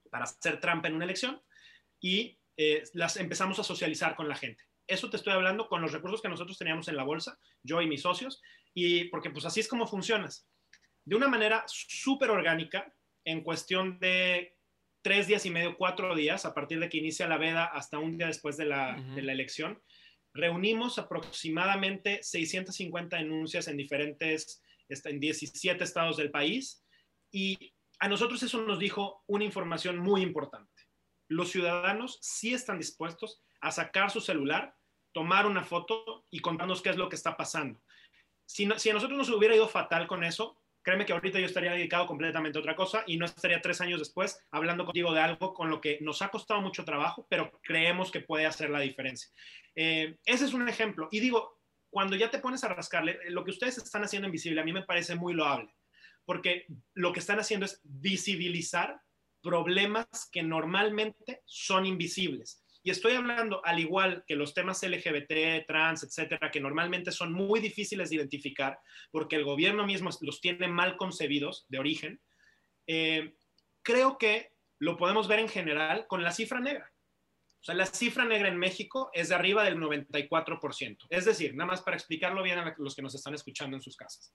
para 0.09 0.25
hacer 0.25 0.61
trampa 0.61 0.89
en 0.89 0.95
una 0.95 1.05
elección 1.05 1.43
y 1.99 2.39
eh, 2.57 2.85
las 2.95 3.17
empezamos 3.17 3.59
a 3.59 3.65
socializar 3.65 4.15
con 4.15 4.29
la 4.29 4.37
gente. 4.37 4.70
Eso 4.91 5.09
te 5.09 5.17
estoy 5.17 5.33
hablando 5.33 5.69
con 5.69 5.81
los 5.81 5.93
recursos 5.93 6.21
que 6.21 6.29
nosotros 6.29 6.59
teníamos 6.59 6.89
en 6.89 6.97
la 6.97 7.05
bolsa, 7.05 7.39
yo 7.63 7.81
y 7.81 7.87
mis 7.87 8.03
socios, 8.03 8.43
y 8.75 9.05
porque 9.05 9.31
pues 9.31 9.45
así 9.45 9.61
es 9.61 9.69
como 9.69 9.87
funcionas. 9.87 10.49
De 11.05 11.17
una 11.17 11.29
manera 11.29 11.65
súper 11.67 12.31
orgánica, 12.31 12.93
en 13.25 13.43
cuestión 13.43 13.99
de 13.99 14.57
tres 15.03 15.27
días 15.27 15.47
y 15.47 15.51
medio, 15.51 15.77
cuatro 15.77 16.15
días, 16.15 16.45
a 16.45 16.55
partir 16.55 16.81
de 16.81 16.89
que 16.89 16.99
inicia 16.99 17.29
la 17.29 17.39
veda 17.39 17.65
hasta 17.65 17.99
un 17.99 18.19
día 18.19 18.27
después 18.27 18.57
de 18.57 18.67
la, 18.67 19.01
de 19.15 19.23
la 19.23 19.33
elección, 19.33 19.81
reunimos 20.35 20.99
aproximadamente 20.99 22.23
650 22.23 23.17
denuncias 23.17 23.69
en 23.69 23.77
diferentes, 23.77 24.63
este, 24.89 25.11
en 25.11 25.21
17 25.21 25.83
estados 25.83 26.17
del 26.17 26.31
país, 26.31 26.85
y 27.33 27.75
a 28.01 28.09
nosotros 28.09 28.43
eso 28.43 28.63
nos 28.63 28.79
dijo 28.79 29.23
una 29.27 29.45
información 29.45 29.99
muy 29.99 30.23
importante. 30.23 30.83
Los 31.29 31.51
ciudadanos 31.51 32.19
sí 32.23 32.55
están 32.55 32.79
dispuestos 32.79 33.43
a 33.61 33.71
sacar 33.71 34.11
su 34.11 34.21
celular, 34.21 34.75
tomar 35.13 35.47
una 35.47 35.65
foto 35.65 36.27
y 36.31 36.41
contarnos 36.41 36.83
qué 36.83 36.91
es 36.91 36.97
lo 36.97 37.09
que 37.09 37.17
está 37.17 37.37
pasando 37.37 37.81
si, 38.51 38.65
a 38.65 38.95
nosotros 38.95 39.17
nos 39.17 39.31
hubiera 39.31 39.55
ido 39.55 39.69
fatal 39.69 40.09
con 40.09 40.25
eso, 40.25 40.61
créeme 40.83 41.07
que 41.07 41.13
ahorita 41.13 41.39
yo 41.39 41.47
estaría 41.47 41.73
dedicado 41.73 42.07
completamente 42.07 42.59
a 42.59 42.61
otra 42.61 42.75
cosa 42.75 43.05
y 43.07 43.17
no 43.17 43.25
estaría 43.25 43.61
tres 43.61 43.81
años 43.81 44.01
después 44.01 44.45
hablando 44.51 44.85
contigo 44.85 45.13
de 45.13 45.21
algo 45.21 45.55
con 45.55 45.71
lo 45.71 45.81
que 45.81 45.99
nos 46.01 46.21
ha 46.21 46.31
costado 46.31 46.61
mucho 46.61 46.85
trabajo, 46.85 47.27
pero 47.31 47.53
creemos 47.63 48.11
que 48.11 48.21
puede 48.21 48.47
hacer 48.47 48.71
la 48.71 48.81
diferencia. 48.81 49.31
Eh, 49.77 50.17
ese 50.25 50.47
es 50.47 50.53
un 50.53 50.69
ejemplo. 50.69 51.09
Y 51.13 51.21
digo, 51.21 51.61
cuando 51.91 52.17
ya 52.17 52.29
te 52.29 52.41
pones 52.41 52.65
a 52.65 52.69
rascarle, 52.69 53.21
lo 53.29 53.45
que 53.45 53.53
ustedes 53.53 53.79
están 53.79 54.03
haciendo 54.03 54.27
en 54.27 54.33
Visible 54.33 54.61
a 54.61 54.65
mí 54.65 54.73
me 54.73 54.83
parece 54.83 55.15
muy 55.15 55.33
loable, 55.33 55.73
porque 56.25 56.67
lo 56.95 57.13
que 57.13 57.21
están 57.21 57.39
haciendo 57.39 57.67
es 57.67 57.81
visibilizar 57.85 59.01
problemas 59.43 60.29
que 60.33 60.43
normalmente 60.43 61.43
son 61.47 61.87
invisibles. 61.87 62.60
Y 62.83 62.91
estoy 62.91 63.13
hablando, 63.13 63.65
al 63.65 63.79
igual 63.79 64.25
que 64.27 64.37
los 64.37 64.55
temas 64.55 64.83
LGBT, 64.83 65.67
trans, 65.67 66.03
etcétera, 66.03 66.51
que 66.51 66.61
normalmente 66.61 67.13
son 67.13 67.33
muy 67.33 67.61
difíciles 67.61 68.09
de 68.09 68.17
identificar 68.17 68.79
porque 69.11 69.37
el 69.37 69.45
gobierno 69.45 69.87
mismo 69.87 70.11
los 70.23 70.41
tiene 70.41 70.67
mal 70.69 70.97
concebidos 70.97 71.67
de 71.69 71.79
origen, 71.79 72.21
eh, 72.87 73.35
creo 73.83 74.17
que 74.17 74.53
lo 74.79 74.97
podemos 74.97 75.29
ver 75.29 75.41
en 75.41 75.49
general 75.49 76.07
con 76.07 76.25
la 76.25 76.33
cifra 76.33 76.61
negra. 76.61 76.91
O 77.61 77.63
sea, 77.63 77.75
la 77.75 77.85
cifra 77.85 78.25
negra 78.25 78.49
en 78.49 78.57
México 78.57 79.11
es 79.13 79.29
de 79.29 79.35
arriba 79.35 79.63
del 79.65 79.77
94%. 79.77 81.07
Es 81.11 81.27
decir, 81.27 81.55
nada 81.55 81.73
más 81.73 81.83
para 81.83 81.97
explicarlo 81.97 82.43
bien 82.43 82.59
a 82.59 82.75
los 82.79 82.97
que 82.97 83.03
nos 83.03 83.15
están 83.15 83.35
escuchando 83.35 83.77
en 83.77 83.83
sus 83.83 83.97
casas. 83.97 84.33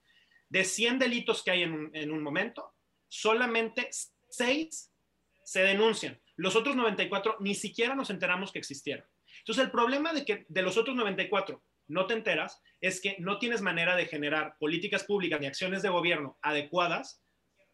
De 0.48 0.62
100 0.62 1.00
delitos 1.00 1.42
que 1.42 1.50
hay 1.50 1.62
en 1.64 1.72
un, 1.72 1.90
en 1.92 2.12
un 2.12 2.22
momento, 2.22 2.74
solamente 3.08 3.88
6 4.30 4.92
se 5.44 5.60
denuncian. 5.60 6.20
Los 6.36 6.56
otros 6.56 6.76
94 6.76 7.36
ni 7.40 7.54
siquiera 7.54 7.94
nos 7.94 8.10
enteramos 8.10 8.52
que 8.52 8.58
existieron. 8.58 9.06
Entonces, 9.38 9.64
el 9.64 9.70
problema 9.70 10.12
de 10.12 10.24
que 10.24 10.46
de 10.48 10.62
los 10.62 10.76
otros 10.76 10.96
94 10.96 11.62
no 11.88 12.06
te 12.06 12.14
enteras 12.14 12.60
es 12.80 13.00
que 13.00 13.16
no 13.18 13.38
tienes 13.38 13.62
manera 13.62 13.96
de 13.96 14.06
generar 14.06 14.56
políticas 14.58 15.04
públicas 15.04 15.40
ni 15.40 15.46
acciones 15.46 15.82
de 15.82 15.88
gobierno 15.88 16.38
adecuadas 16.42 17.22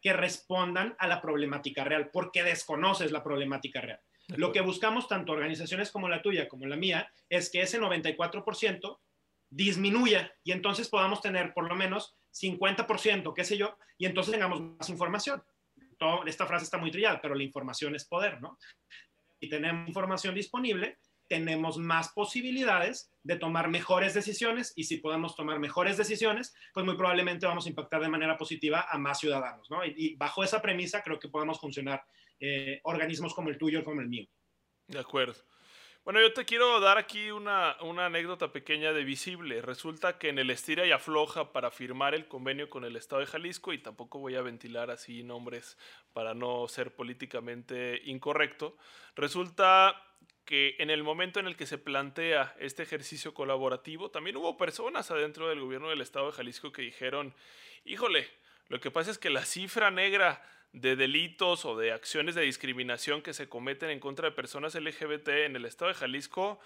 que 0.01 0.13
respondan 0.13 0.95
a 0.99 1.07
la 1.07 1.21
problemática 1.21 1.83
real, 1.83 2.09
porque 2.11 2.43
desconoces 2.43 3.11
la 3.11 3.23
problemática 3.23 3.81
real. 3.81 3.99
Lo 4.27 4.51
que 4.51 4.61
buscamos, 4.61 5.07
tanto 5.07 5.31
organizaciones 5.31 5.91
como 5.91 6.09
la 6.09 6.21
tuya 6.21 6.47
como 6.47 6.65
la 6.65 6.75
mía, 6.75 7.11
es 7.29 7.49
que 7.49 7.61
ese 7.61 7.79
94% 7.79 8.99
disminuya 9.49 10.33
y 10.43 10.51
entonces 10.51 10.89
podamos 10.89 11.21
tener 11.21 11.53
por 11.53 11.67
lo 11.67 11.75
menos 11.75 12.15
50%, 12.33 13.33
qué 13.33 13.43
sé 13.43 13.57
yo, 13.57 13.77
y 13.97 14.05
entonces 14.05 14.31
tengamos 14.31 14.61
más 14.61 14.89
información. 14.89 15.43
Esta 16.25 16.45
frase 16.45 16.65
está 16.65 16.77
muy 16.77 16.91
trillada, 16.91 17.21
pero 17.21 17.35
la 17.35 17.43
información 17.43 17.95
es 17.95 18.05
poder, 18.05 18.41
¿no? 18.41 18.57
Y 19.39 19.49
tenemos 19.49 19.87
información 19.87 20.35
disponible, 20.35 20.97
tenemos 21.27 21.77
más 21.77 22.09
posibilidades 22.13 23.11
de 23.23 23.37
tomar 23.37 23.69
mejores 23.69 24.13
decisiones 24.13 24.73
y 24.75 24.83
si 24.83 24.97
podemos 24.97 25.35
tomar 25.35 25.59
mejores 25.59 25.97
decisiones, 25.97 26.53
pues 26.73 26.85
muy 26.85 26.95
probablemente 26.95 27.45
vamos 27.45 27.65
a 27.65 27.69
impactar 27.69 28.01
de 28.01 28.09
manera 28.09 28.37
positiva 28.37 28.85
a 28.89 28.97
más 28.97 29.19
ciudadanos, 29.19 29.69
¿no? 29.69 29.83
Y, 29.85 30.15
bajo 30.15 30.43
esa 30.43 30.61
premisa 30.61 31.01
creo 31.01 31.19
que 31.19 31.29
podemos 31.29 31.59
funcionar 31.59 32.03
eh, 32.39 32.79
organismos 32.83 33.33
como 33.33 33.49
el 33.49 33.57
tuyo, 33.57 33.83
como 33.83 34.01
el 34.01 34.09
mío. 34.09 34.27
De 34.87 34.99
acuerdo. 34.99 35.43
Bueno, 36.03 36.19
yo 36.19 36.33
te 36.33 36.43
quiero 36.43 36.81
dar 36.81 36.97
aquí 36.97 37.31
una, 37.31 37.77
una, 37.79 38.07
anécdota 38.07 38.51
pequeña 38.51 38.91
de 38.91 39.05
visible. 39.05 39.61
Resulta 39.61 40.17
que 40.17 40.27
en 40.27 40.37
el 40.37 40.49
estira 40.49 40.85
y 40.85 40.91
afloja 40.91 41.53
para 41.53 41.71
firmar 41.71 42.13
el 42.13 42.27
convenio 42.27 42.69
con 42.69 42.83
el 42.83 42.97
Estado 42.97 43.21
de 43.21 43.27
Jalisco, 43.27 43.71
y 43.71 43.77
tampoco 43.77 44.19
voy 44.19 44.35
a 44.35 44.41
ventilar 44.41 44.91
así 44.91 45.23
nombres 45.23 45.77
para 46.11 46.33
no 46.33 46.67
ser 46.67 46.93
políticamente 46.93 48.01
incorrecto, 48.03 48.75
resulta 49.15 49.95
que 50.43 50.75
en 50.79 50.89
el 50.89 51.03
momento 51.03 51.39
en 51.39 51.47
el 51.47 51.55
que 51.55 51.65
se 51.65 51.77
plantea 51.77 52.53
este 52.59 52.83
ejercicio 52.83 53.33
colaborativo, 53.33 54.11
también 54.11 54.35
hubo 54.35 54.57
personas 54.57 55.09
adentro 55.09 55.47
del 55.47 55.61
gobierno 55.61 55.89
del 55.89 56.01
estado 56.01 56.25
de 56.25 56.33
Jalisco 56.33 56.73
que 56.73 56.81
dijeron, 56.81 57.33
híjole, 57.85 58.29
lo 58.67 58.81
que 58.81 58.91
pasa 58.91 59.09
es 59.09 59.17
que 59.17 59.29
la 59.29 59.45
cifra 59.45 59.89
negra 59.89 60.43
de 60.73 60.95
delitos 60.95 61.65
o 61.65 61.77
de 61.77 61.91
acciones 61.91 62.35
de 62.35 62.41
discriminación 62.41 63.21
que 63.21 63.33
se 63.33 63.47
cometen 63.47 63.89
en 63.91 63.99
contra 63.99 64.29
de 64.29 64.35
personas 64.35 64.75
LGBT 64.75 65.29
en 65.29 65.55
el 65.55 65.65
estado 65.65 65.89
de 65.89 65.95
Jalisco, 65.95 66.59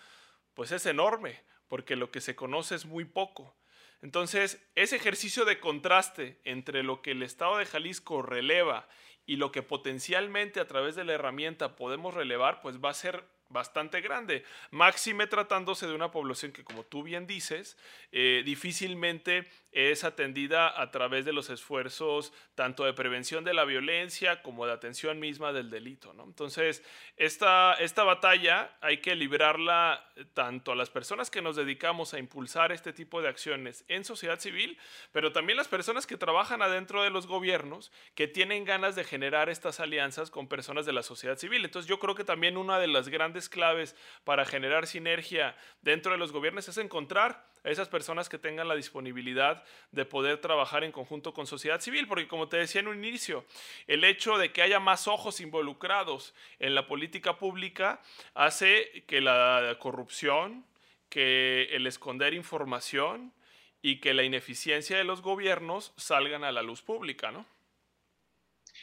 pues 0.53 0.71
es 0.71 0.85
enorme, 0.85 1.43
porque 1.67 1.95
lo 1.95 2.09
que 2.09 2.21
se 2.21 2.35
conoce 2.35 2.75
es 2.75 2.85
muy 2.85 3.05
poco. 3.05 3.55
Entonces, 4.01 4.65
ese 4.75 4.95
ejercicio 4.95 5.43
de 5.43 5.59
contraste 5.59 6.39
entre 6.45 6.83
lo 6.83 7.01
que 7.01 7.11
el 7.11 7.23
estado 7.23 7.57
de 7.57 7.65
Jalisco 7.65 8.21
releva 8.21 8.87
y 9.25 9.35
lo 9.35 9.51
que 9.51 9.61
potencialmente 9.61 10.59
a 10.59 10.67
través 10.67 10.95
de 10.95 11.03
la 11.03 11.13
herramienta 11.13 11.75
podemos 11.75 12.13
relevar, 12.13 12.61
pues 12.61 12.77
va 12.77 12.91
a 12.91 12.93
ser 12.93 13.25
bastante 13.49 14.01
grande. 14.01 14.43
Máxime 14.71 15.27
tratándose 15.27 15.87
de 15.87 15.95
una 15.95 16.11
población 16.11 16.51
que, 16.51 16.63
como 16.63 16.83
tú 16.83 17.03
bien 17.03 17.27
dices, 17.27 17.77
eh, 18.11 18.43
difícilmente 18.45 19.49
es 19.77 20.03
atendida 20.03 20.81
a 20.81 20.89
través 20.89 21.24
de 21.24 21.34
los 21.34 21.51
esfuerzos 21.51 22.34
tanto 22.55 22.84
de 22.84 22.93
prevención 22.93 23.43
de 23.43 23.53
la 23.53 23.63
violencia 23.63 24.41
como 24.41 24.65
de 24.65 24.74
atención 24.74 25.19
misma 25.19 25.53
del 25.53 25.69
delito. 25.69 26.13
¿no? 26.13 26.24
Entonces, 26.24 26.84
esta, 27.15 27.75
esta 27.75 28.03
batalla 28.03 28.75
hay 28.81 28.98
que 29.01 29.15
librarla 29.15 30.03
tanto 30.34 30.72
a 30.72 30.75
las 30.75 30.89
personas 30.89 31.29
que 31.29 31.43
nos 31.43 31.55
dedicamos 31.55 32.15
a 32.15 32.19
impulsar 32.19 32.72
este 32.72 32.91
tipo 32.91 33.22
de 33.22 33.29
acciones 33.29 33.86
en 33.88 34.03
sociedad 34.03 34.39
civil, 34.39 34.79
pero 35.12 35.31
también 35.31 35.57
las 35.57 35.67
personas 35.67 36.07
que 36.07 36.17
trabajan 36.17 36.63
adentro 36.63 37.03
de 37.03 37.12
los 37.12 37.27
gobiernos 37.27 37.91
que 38.15 38.27
tienen 38.27 38.65
ganas 38.65 38.96
de 38.96 39.03
generar 39.03 39.48
estas 39.48 39.80
alianzas 39.80 40.32
con 40.32 40.47
personas 40.47 40.88
de 40.88 40.93
la 40.93 41.04
sociedad 41.04 41.38
civil. 41.38 41.63
Entonces, 41.63 41.88
yo 41.88 41.99
creo 41.99 42.15
que 42.15 42.23
también 42.23 42.58
una 42.58 42.80
de 42.80 42.88
las 42.88 43.10
grandes 43.10 43.47
claves 43.47 43.95
para 44.23 44.43
generar 44.43 44.88
sinergia 44.88 45.56
dentro 45.84 46.13
de 46.13 46.17
los 46.17 46.32
gobiernos 46.32 46.67
es 46.67 46.80
encontrar 46.80 47.45
esas 47.63 47.89
personas 47.89 48.30
que 48.30 48.38
tengan 48.38 48.67
la 48.67 48.76
disponibilidad 48.76 49.63
de 49.91 50.06
poder 50.06 50.39
trabajar 50.39 50.84
en 50.84 50.91
conjunto 50.91 51.34
con 51.34 51.48
sociedad 51.48 51.82
civil, 51.82 52.08
porque 52.08 52.28
como 52.28 52.48
te 52.48 52.58
decía 52.58 52.82
en 52.82 52.88
un 52.88 53.04
inicio, 53.04 53.46
el 53.88 54.04
hecho 54.04 54.38
de 54.38 54.52
que 54.52 54.62
haya 54.62 54.80
más 54.80 55.08
ojos 55.08 55.39
involucrados 55.41 56.34
en 56.60 56.76
la 56.76 56.88
política 56.88 57.38
pública 57.38 58.02
hace 58.34 59.04
que 59.08 59.22
la 59.22 59.78
corrupción, 59.80 60.65
que 61.10 61.70
el 61.72 61.88
esconder 61.88 62.34
información 62.34 63.34
y 63.82 64.00
que 64.00 64.13
la 64.13 64.24
ineficiencia 64.24 64.98
de 64.98 65.04
los 65.04 65.22
gobiernos 65.22 65.93
salgan 65.98 66.43
a 66.43 66.52
la 66.52 66.62
luz 66.62 66.82
pública, 66.82 67.32
¿no? 67.32 67.46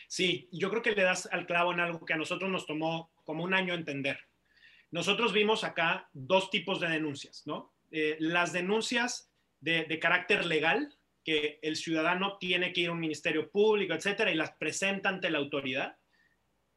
Sí, 0.08 0.48
yo 0.52 0.70
creo 0.70 0.82
que 0.82 0.92
le 0.92 1.02
das 1.02 1.28
al 1.30 1.46
clavo 1.46 1.72
en 1.72 1.80
algo 1.80 2.04
que 2.04 2.12
a 2.12 2.16
nosotros 2.16 2.50
nos 2.50 2.66
tomó 2.66 3.12
como 3.24 3.44
un 3.44 3.54
año 3.54 3.74
entender. 3.74 4.18
Nosotros 4.90 5.32
vimos 5.32 5.64
acá 5.64 6.08
dos 6.12 6.50
tipos 6.50 6.80
de 6.80 6.88
denuncias, 6.88 7.42
¿no? 7.46 7.73
Eh, 7.96 8.16
las 8.18 8.52
denuncias 8.52 9.30
de, 9.60 10.00
carácter 10.00 10.46
legal, 10.46 10.92
que 11.24 11.60
el 11.62 11.76
ciudadano 11.76 12.38
tiene 12.38 12.72
que 12.72 12.80
ir 12.80 12.88
a 12.88 12.92
un 12.92 12.98
ministerio 12.98 13.52
público, 13.52 13.94
etcétera, 13.94 14.32
y 14.32 14.34
las 14.34 14.50
presenta 14.56 15.10
ante 15.10 15.30
la 15.30 15.38
autoridad, 15.38 15.96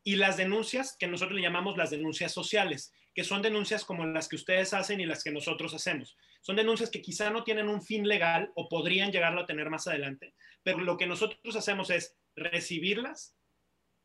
y 0.03 0.17
las 0.17 0.37
denuncias 0.37 0.95
que 0.99 1.07
nosotros 1.07 1.35
le 1.35 1.41
llamamos 1.41 1.75
las 1.75 1.89
denuncias 1.89 2.31
sociales, 2.31 2.93
que 3.15 3.23
son 3.23 3.41
denuncias 3.41 3.83
como 3.83 4.05
las 4.05 4.29
que 4.29 4.35
ustedes 4.35 4.75
hacen 4.75 4.99
y 4.99 5.07
las 5.07 5.23
que 5.23 5.31
nosotros 5.31 5.73
hacemos. 5.73 6.15
Son 6.41 6.55
denuncias 6.55 6.91
que 6.91 7.01
quizá 7.01 7.31
no 7.31 7.43
tienen 7.43 7.67
un 7.67 7.81
fin 7.81 8.07
legal 8.07 8.51
o 8.53 8.69
podrían 8.69 9.11
llegarlo 9.11 9.41
a 9.41 9.47
tener 9.47 9.71
más 9.71 9.87
adelante, 9.87 10.35
pero 10.61 10.81
lo 10.81 10.97
que 10.97 11.07
nosotros 11.07 11.55
hacemos 11.55 11.89
es 11.89 12.15
recibirlas, 12.35 13.35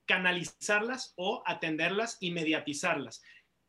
canalizarlas 0.07 1.13
o 1.17 1.43
atenderlas 1.45 2.17
y 2.21 2.31
mediatizarlas. 2.31 3.23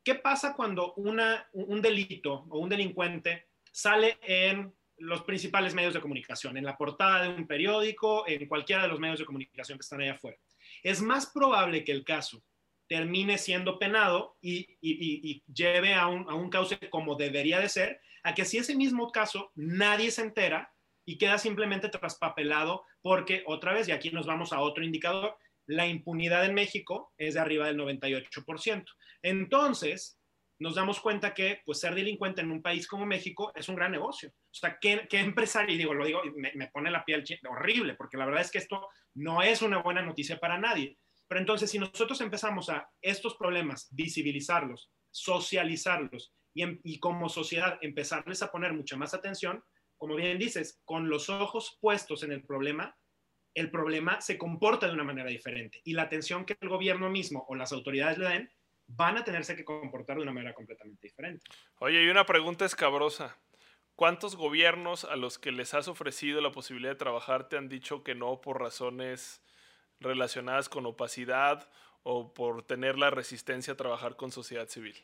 ¿Qué 0.04 0.16
pasa 0.16 0.54
cuando 0.54 0.94
un 0.96 1.82
delito 1.82 2.46
o 2.50 2.60
un 2.60 2.70
delincuente 2.70 3.48
sale 3.72 4.20
en 4.22 4.74
los 4.98 5.24
principales 5.24 5.74
medios 5.74 5.94
de 5.94 6.02
comunicación, 6.02 6.58
en 6.58 6.66
la 6.66 6.78
portada 6.78 7.24
de 7.24 7.30
un 7.30 7.48
periódico, 7.48 8.28
en 8.28 8.48
cualquiera 8.48 8.84
de 8.84 8.89
los 8.89 9.00
medios 9.00 9.20
de 9.20 9.26
comunicación 9.26 9.78
que 9.78 9.84
están 9.84 10.02
allá 10.02 10.13
afuera? 10.13 10.38
Es 10.84 11.02
más 11.02 11.28
probable 11.28 11.84
que 11.84 11.94
el 11.94 12.04
caso 12.04 12.44
termine 12.88 13.38
siendo 13.38 13.80
penado 13.80 14.38
y, 14.42 15.42
lleve 15.54 15.94
a 15.94 16.08
un, 16.08 16.30
a 16.30 16.34
un 16.34 16.50
cauce 16.50 16.78
como 16.89 17.16
debería 17.16 17.60
de 17.60 17.70
ser, 17.70 18.02
a 18.24 18.34
que 18.34 18.46
si 18.46 18.58
ese 18.58 18.76
mismo 18.76 19.12
caso 19.12 19.52
nadie 19.56 20.12
se 20.12 20.22
entera 20.22 20.74
y 21.06 21.18
queda 21.18 21.38
simplemente 21.38 21.89
traspapelado 21.89 22.84
porque 23.02 23.44
otra 23.48 23.74
vez, 23.74 23.88
y 23.88 23.92
aquí 23.92 24.12
nos 24.12 24.26
vamos 24.26 24.54
a 24.54 24.60
otro 24.60 24.84
indicador, 24.84 25.38
la 25.67 25.88
impunidad 25.88 26.45
en 26.45 26.54
México 26.54 27.13
es 27.17 27.36
de 27.36 27.39
arriba 27.39 27.67
del 27.67 27.78
98%. 27.78 28.86
Entonces, 29.21 30.19
nos 30.60 30.76
damos 30.76 30.99
cuenta 30.99 31.34
que 31.34 31.62
pues, 31.65 31.80
ser 31.80 31.95
delincuente 31.95 32.41
en 32.41 32.52
un 32.52 32.62
país 32.62 32.88
como 32.88 33.06
México 33.06 33.52
es 33.56 33.67
un 33.69 33.76
gran 33.76 33.91
negocio. 33.91 34.30
O 34.30 34.54
sea, 34.54 34.78
¿qué, 34.80 35.08
qué 35.10 35.19
empresario? 35.19 35.76
Y 35.76 35.78
digo, 35.78 35.93
lo 35.93 36.06
digo, 36.06 36.21
me, 36.36 36.52
me 36.56 36.67
pone 36.67 36.91
la 36.91 37.04
piel 37.04 37.23
horrible, 37.49 37.95
porque 37.95 38.17
la 38.17 38.26
verdad 38.26 38.41
es 38.41 38.52
que 38.52 38.60
esto 38.60 38.88
no 39.15 39.41
es 39.41 39.62
una 39.62 39.82
buena 39.82 40.02
noticia 40.02 40.39
para 40.39 40.58
nadie. 40.58 40.97
Pero 41.28 41.39
entonces, 41.41 41.71
si 41.71 41.80
nosotros 41.80 42.21
empezamos 42.21 42.69
a 42.69 42.88
estos 43.02 43.36
problemas, 43.36 43.88
visibilizarlos, 43.91 44.91
socializarlos 45.12 46.34
y, 46.54 46.63
y 46.84 46.99
como 46.99 47.30
sociedad 47.30 47.78
empezarles 47.82 48.41
a 48.43 48.52
poner 48.52 48.73
mucha 48.73 48.95
más 48.95 49.13
atención, 49.13 49.63
como 49.97 50.15
bien 50.15 50.38
dices, 50.38 50.82
con 50.86 51.10
los 51.10 51.30
ojos 51.30 51.78
puestos 51.82 52.23
en 52.23 52.32
el 52.32 52.43
problema, 52.43 52.95
el 53.56 53.70
problema 53.70 54.22
se 54.22 54.38
comporta 54.38 54.88
de 54.88 54.94
una 54.94 55.04
manera 55.04 55.30
diferente 55.30 55.82
y 55.84 55.94
la 55.94 56.04
atención 56.04 56.46
que 56.46 56.58
el 56.60 56.70
gobierno 56.70 57.10
mismo 57.10 57.46
o 57.48 57.56
las 57.56 57.72
autoridades 57.72 58.18
le 58.18 58.28
den 58.28 58.52
van 58.88 59.18
a 59.18 59.24
tenerse 59.24 59.56
que 59.56 59.63
comportar 59.63 60.18
de 60.18 60.24
una 60.24 60.34
manera 60.34 60.54
completamente 60.54 61.08
diferente. 61.08 61.46
Oye, 61.80 62.04
y 62.04 62.10
una 62.10 62.26
pregunta 62.26 62.66
escabrosa. 62.66 63.38
¿Cuántos 63.96 64.36
gobiernos 64.36 65.06
a 65.06 65.16
los 65.16 65.38
que 65.38 65.52
les 65.52 65.74
has 65.74 65.88
ofrecido 65.88 66.42
la 66.42 66.52
posibilidad 66.52 66.94
de 66.94 66.98
trabajar 66.98 67.48
te 67.48 67.58
han 67.58 67.70
dicho 67.70 68.04
que 68.04 68.16
no 68.16 68.42
por 68.42 68.60
razones 68.60 69.44
relacionadas 70.00 70.68
con 70.68 70.86
opacidad 70.86 71.70
o 72.02 72.34
por 72.34 72.63
tener 72.63 72.98
la 72.98 73.12
resistencia 73.12 73.74
a 73.74 73.78
trabajar 73.78 74.16
con 74.16 74.32
sociedad 74.32 74.68
civil? 74.68 74.96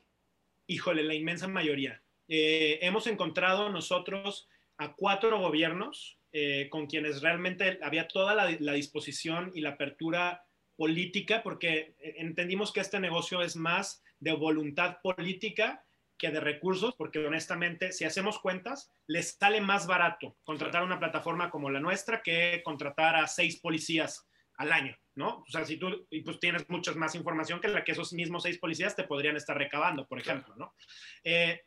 Híjole, 0.65 1.03
la 1.03 1.13
inmensa 1.13 1.47
mayoría. 1.47 2.01
Eh, 2.27 2.79
hemos 2.81 3.07
encontrado 3.07 3.69
nosotros 3.69 4.49
a 4.77 4.93
cuatro 4.93 5.39
gobiernos 5.39 6.18
eh, 6.31 6.67
con 6.69 6.87
quienes 6.87 7.21
realmente 7.21 7.79
había 7.81 8.07
toda 8.07 8.35
la, 8.35 8.73
disposición 8.73 9.51
y 9.55 9.61
la 9.61 9.71
apertura 9.71 10.43
política, 10.75 11.41
porque 11.43 11.95
entendimos 11.99 12.71
que 12.71 12.79
este 12.79 12.99
negocio 12.99 13.41
es 13.41 13.55
más 13.55 14.03
de 14.19 14.31
voluntad 14.33 14.97
política 15.01 15.83
que 16.17 16.29
de 16.29 16.39
recursos, 16.39 16.93
porque 16.95 17.25
honestamente, 17.25 17.91
si 17.93 18.03
hacemos 18.05 18.39
cuentas, 18.39 18.91
les 19.07 19.37
sale 19.37 19.61
más 19.61 19.87
barato 19.87 20.37
contratar 20.43 20.83
una 20.83 20.99
plataforma 20.99 21.49
como 21.49 21.69
la 21.69 21.79
nuestra 21.79 22.21
que 22.21 22.61
contratar 22.63 23.15
a 23.15 23.27
seis 23.27 23.59
policías 23.59 24.27
al 24.57 24.73
año, 24.73 24.95
¿no? 25.15 25.37
O 25.47 25.49
sea, 25.49 25.65
si 25.65 25.77
tú 25.77 26.05
pues, 26.25 26.39
tienes 26.39 26.69
mucha 26.69 26.93
más 26.93 27.15
información 27.15 27.61
que 27.61 27.69
la 27.69 27.83
que 27.83 27.93
esos 27.93 28.11
mismos 28.11 28.43
seis 28.43 28.59
policías 28.59 28.95
te 28.95 29.05
podrían 29.05 29.37
estar 29.37 29.57
recabando, 29.57 30.05
por 30.05 30.19
ejemplo, 30.19 30.53
¿no? 30.57 30.75
Eh, 31.23 31.61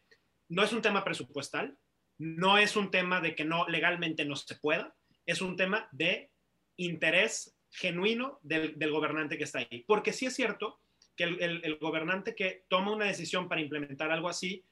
no 0.50 0.62
es 0.62 0.72
un 0.74 0.82
tema 0.82 1.02
presupuestal, 1.02 1.76
no 2.18 2.58
es 2.58 2.76
un 2.76 2.90
tema 2.90 3.20
de 3.20 3.34
que 3.34 3.44
no 3.44 3.66
legalmente 3.68 4.24
no 4.24 4.36
se 4.36 4.54
pueda, 4.56 4.94
es 5.26 5.40
un 5.40 5.56
tema 5.56 5.88
de 5.92 6.30
interés 6.76 7.56
genuino 7.70 8.38
del, 8.42 8.90
gobernante 8.90 9.38
que 9.38 9.44
está 9.44 9.60
ahí. 9.60 9.84
Porque 9.86 10.12
sí 10.12 10.26
es 10.26 10.34
cierto 10.34 10.80
que 11.16 11.24
el, 11.24 11.78
gobernante 11.78 12.34
que 12.34 12.64
toma 12.68 12.92
una 12.92 13.06
decisión 13.06 13.48
para 13.48 13.60
implementar 13.60 14.10
algo 14.10 14.28
así 14.28 14.64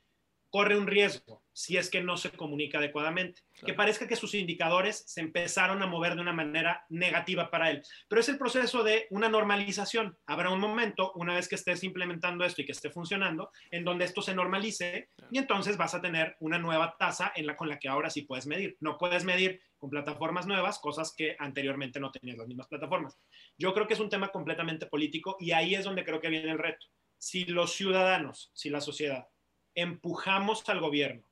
corre 0.51 0.77
un 0.77 0.87
riesgo 0.87 1.43
si 1.53 1.77
es 1.77 1.91
que 1.91 2.01
no 2.01 2.17
se 2.17 2.31
comunica 2.31 2.79
adecuadamente. 2.79 3.43
Que 3.67 3.75
parezca 3.75 4.09
que 4.09 4.17
sus 4.17 4.35
indicadores 4.35 5.05
se 5.07 5.21
empezaron 5.21 5.83
a 5.83 5.87
mover 5.87 6.15
de 6.15 6.23
una 6.23 6.33
manera 6.33 6.85
negativa 6.89 7.51
para 7.51 7.71
él. 7.71 7.83
Pero 8.09 8.21
es 8.21 8.29
el 8.29 8.39
proceso 8.39 8.83
de 8.83 9.07
una 9.11 9.29
normalización. 9.29 10.17
Habrá 10.27 10.51
un 10.51 10.61
momento, 10.61 11.13
una 11.17 11.35
vez 11.35 11.49
que 11.49 11.57
estés 11.57 11.85
implementando 11.85 12.45
esto 12.45 12.63
y 12.63 12.67
que 12.67 12.73
esté 12.73 12.91
funcionando, 12.91 13.51
en 13.71 13.85
donde 13.85 14.07
esto 14.07 14.23
se 14.23 14.35
normalice 14.35 15.11
y 15.31 15.39
entonces 15.39 15.77
vas 15.77 15.95
a 15.95 16.01
tener 16.01 16.37
una 16.41 16.59
nueva 16.59 16.97
tasa 16.99 17.33
en 17.37 17.47
la, 17.47 17.57
con 17.57 17.69
la 17.69 17.79
que 17.79 17.89
ahora 17.89 18.09
sí 18.09 18.23
puedes 18.23 18.47
medir. 18.47 18.77
No 18.81 18.97
puedes 18.97 19.25
medir 19.25 19.61
con 19.77 19.91
plataformas 19.91 20.47
nuevas, 20.47 20.79
cosas 20.79 21.15
que 21.15 21.37
anteriormente 21.39 22.01
no 22.01 22.11
tenías 22.11 22.39
las 22.39 22.49
mismas 22.49 22.69
plataformas. 22.69 23.19
Yo 23.59 23.75
creo 23.75 23.87
que 23.87 23.95
es 23.95 24.01
un 24.01 24.09
tema 24.09 24.29
completamente 24.29 24.87
político 24.87 25.37
y 25.39 25.53
ahí 25.53 25.75
es 25.75 25.85
donde 25.85 26.05
creo 26.05 26.21
que 26.21 26.29
viene 26.29 26.51
el 26.51 26.59
reto. 26.59 26.87
Si 27.19 27.45
los 27.45 27.75
ciudadanos, 27.75 28.51
si 28.55 28.71
la 28.71 28.81
sociedad 28.81 29.29
empujamos 29.75 30.69
al 30.69 30.81
gobierno 30.81 31.25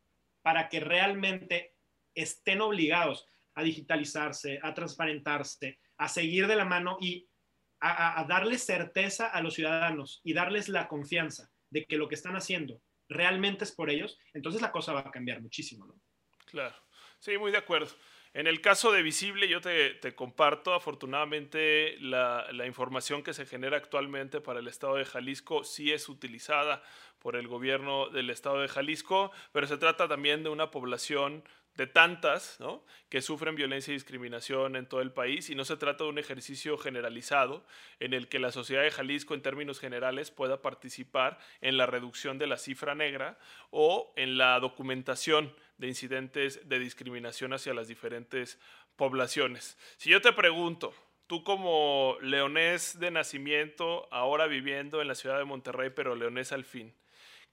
para 0.42 0.68
que 0.68 0.80
realmente 0.80 1.74
estén 2.14 2.60
obligados 2.60 3.26
a 3.54 3.62
digitalizarse, 3.62 4.60
a 4.62 4.74
transparentarse, 4.74 5.78
a 5.96 6.08
seguir 6.08 6.46
de 6.46 6.56
la 6.56 6.64
mano 6.64 6.96
y 7.00 7.28
a, 7.80 8.24
darles 8.28 8.64
certeza 8.64 9.28
a 9.28 9.40
los 9.40 9.54
ciudadanos 9.54 10.20
y 10.24 10.32
darles 10.32 10.68
la 10.68 10.88
confianza 10.88 11.50
de 11.70 11.84
que 11.84 11.96
lo 11.96 12.08
que 12.08 12.14
están 12.14 12.36
haciendo 12.36 12.80
realmente 13.08 13.64
es 13.64 13.72
por 13.72 13.90
ellos, 13.90 14.18
entonces 14.34 14.60
la 14.60 14.72
cosa 14.72 14.92
va 14.92 15.00
a 15.00 15.10
cambiar 15.10 15.40
muchísimo, 15.40 15.86
¿no? 15.86 16.00
Claro, 16.46 16.76
sí, 17.18 17.36
muy 17.38 17.52
de 17.52 17.58
acuerdo. 17.58 17.90
En 18.38 18.46
el 18.46 18.60
caso 18.60 18.92
de 18.92 19.02
Visible, 19.02 19.48
yo 19.48 19.60
te, 19.60 20.14
comparto, 20.14 20.72
afortunadamente, 20.72 21.96
la, 21.98 22.46
la, 22.52 22.68
información 22.68 23.24
que 23.24 23.34
se 23.34 23.46
genera 23.46 23.76
actualmente 23.76 24.40
para 24.40 24.60
el 24.60 24.68
Estado 24.68 24.94
de 24.94 25.04
Jalisco. 25.04 25.64
Sí 25.64 25.90
es 25.90 26.08
utilizada 26.08 26.80
por 27.18 27.34
el 27.34 27.48
gobierno 27.48 28.10
del 28.10 28.30
Estado 28.30 28.60
de 28.60 28.68
Jalisco, 28.68 29.32
pero 29.50 29.66
se 29.66 29.76
trata 29.76 30.06
también 30.06 30.44
de 30.44 30.50
una 30.50 30.70
población 30.70 31.42
de 31.78 31.86
tantas 31.86 32.58
que 33.08 33.22
sufren 33.22 33.54
violencia 33.54 33.92
y 33.92 33.94
discriminación 33.94 34.74
en 34.74 34.86
todo 34.86 35.00
el 35.00 35.12
país 35.12 35.48
y 35.48 35.54
no 35.54 35.64
se 35.64 35.76
trata 35.76 36.02
de 36.02 36.10
un 36.10 36.18
ejercicio 36.18 36.76
generalizado 36.76 37.64
en 38.00 38.14
el 38.14 38.28
que 38.28 38.40
la 38.40 38.50
sociedad 38.50 38.82
de 38.82 38.90
Jalisco 38.90 39.32
en 39.32 39.42
términos 39.42 39.78
generales 39.78 40.32
pueda 40.32 40.60
participar 40.60 41.38
en 41.60 41.76
la 41.76 41.86
reducción 41.86 42.36
de 42.36 42.48
la 42.48 42.56
cifra 42.56 42.96
negra 42.96 43.38
o 43.70 44.12
en 44.16 44.38
la 44.38 44.58
documentación 44.58 45.54
de 45.78 45.86
incidentes 45.86 46.68
de 46.68 46.80
discriminación 46.80 47.52
hacia 47.52 47.74
las 47.74 47.86
diferentes 47.86 48.58
poblaciones. 48.96 49.78
Si 49.98 50.10
yo 50.10 50.20
te 50.20 50.32
pregunto, 50.32 50.92
tú 51.28 51.44
como 51.44 52.16
leonés 52.20 52.98
de 52.98 53.12
nacimiento, 53.12 54.08
ahora 54.10 54.48
viviendo 54.48 55.00
en 55.00 55.06
la 55.06 55.14
ciudad 55.14 55.38
de 55.38 55.44
Monterrey, 55.44 55.90
pero 55.94 56.16
leonés 56.16 56.50
al 56.50 56.64
fin, 56.64 56.92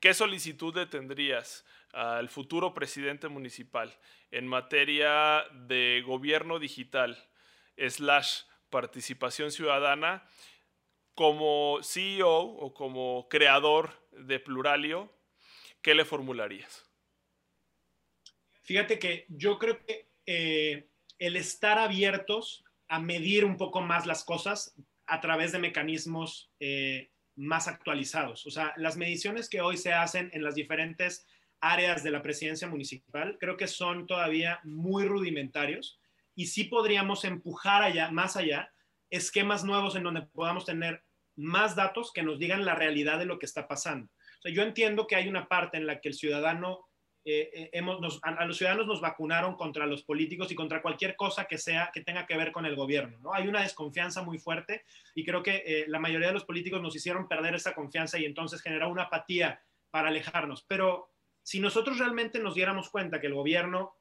¿qué 0.05 0.13
solicitud 0.13 0.75
le 0.75 0.85
tendrías 0.85 1.65
al 1.91 2.29
futuro 2.29 2.75
presidente 2.75 3.27
municipal 3.27 3.91
en 4.29 4.45
materia 4.45 5.43
de 5.51 6.03
gobierno 6.05 6.59
digital 6.59 7.17
slash 7.75 8.41
participación 8.69 9.51
ciudadana 9.51 10.23
como 11.15 11.79
CEO 11.81 12.37
o 12.37 12.71
como 12.75 13.27
creador 13.29 13.99
de 14.11 14.39
Pluralio, 14.39 15.11
¿qué 15.81 15.95
le 15.95 16.05
formularías? 16.05 16.87
Fíjate 18.61 18.99
que 18.99 19.25
yo 19.27 19.57
creo 19.57 19.83
que 19.83 20.11
eh, 20.27 20.87
el 21.17 21.35
estar 21.35 21.79
abiertos 21.79 22.63
a 22.87 22.99
medir 22.99 23.43
un 23.43 23.57
poco 23.57 23.81
más 23.81 24.05
las 24.05 24.23
cosas 24.23 24.75
a 25.07 25.19
través 25.19 25.51
de 25.51 25.57
mecanismos 25.57 26.51
eh, 26.59 27.09
más 27.35 27.67
actualizados. 27.67 28.45
O 28.45 28.51
sea, 28.51 28.73
las 28.77 28.97
mediciones 28.97 29.49
que 29.49 29.61
hoy 29.61 29.77
se 29.77 29.93
hacen 29.93 30.29
en 30.33 30.43
las 30.43 30.55
diferentes 30.55 31.27
áreas 31.59 32.03
de 32.03 32.11
la 32.11 32.21
presidencia 32.21 32.67
municipal, 32.67 33.37
creo 33.39 33.57
que 33.57 33.67
son 33.67 34.07
todavía 34.07 34.59
muy 34.63 35.05
rudimentarios 35.05 35.99
y 36.35 36.47
sí 36.47 36.65
podríamos 36.65 37.23
empujar 37.23 37.81
allá, 37.81 38.11
más 38.11 38.35
allá, 38.35 38.71
esquemas 39.09 39.63
nuevos 39.63 39.95
en 39.95 40.03
donde 40.03 40.21
podamos 40.21 40.65
tener 40.65 41.03
más 41.35 41.75
datos 41.75 42.11
que 42.13 42.23
nos 42.23 42.39
digan 42.39 42.65
la 42.65 42.75
realidad 42.75 43.19
de 43.19 43.25
lo 43.25 43.39
que 43.39 43.45
está 43.45 43.67
pasando. 43.67 44.09
yo 44.43 44.61
entiendo 44.61 45.07
que 45.07 45.15
hay 45.15 45.27
una 45.27 45.47
parte 45.47 45.77
en 45.77 45.87
la 45.87 45.99
que 45.99 46.09
el 46.09 46.13
ciudadano, 46.13 46.85
eh, 47.27 47.49
eh, 47.53 47.69
hemos, 47.73 48.19
a, 48.21 48.45
los 48.45 48.55
ciudadanos 48.55 48.85
nos 48.85 49.01
vacunaron 49.01 49.55
contra 49.55 49.87
los 49.87 50.03
políticos 50.03 50.51
y 50.51 50.55
contra 50.55 50.83
cualquier 50.83 51.15
cosa 51.15 51.45
que 51.45 51.57
sea 51.57 51.89
que 51.91 52.01
tenga 52.01 52.27
que 52.27 52.37
ver 52.37 52.51
con 52.51 52.67
el 52.67 52.75
gobierno. 52.75 53.17
¿no? 53.17 53.33
Hay 53.33 53.47
una 53.47 53.63
desconfianza 53.63 54.21
muy 54.21 54.37
fuerte 54.37 54.83
y 55.15 55.25
creo 55.25 55.41
que 55.41 55.63
eh, 55.65 55.85
la 55.87 55.97
mayoría 55.97 56.27
de 56.27 56.35
los 56.35 56.45
políticos 56.45 56.83
nos 56.83 56.95
hicieron 56.95 57.27
perder 57.27 57.55
esa 57.55 57.73
confianza 57.73 58.19
y 58.19 58.25
entonces 58.25 58.61
generó 58.61 58.89
una 58.89 59.03
apatía 59.03 59.59
para 59.89 60.09
alejarnos. 60.09 60.65
Pero 60.67 61.09
si 61.41 61.59
nosotros 61.59 61.97
realmente 61.97 62.37
nos 62.37 62.53
diéramos 62.53 62.91
cuenta 62.91 63.19
que 63.19 63.27
el 63.27 63.33
gobierno 63.33 63.95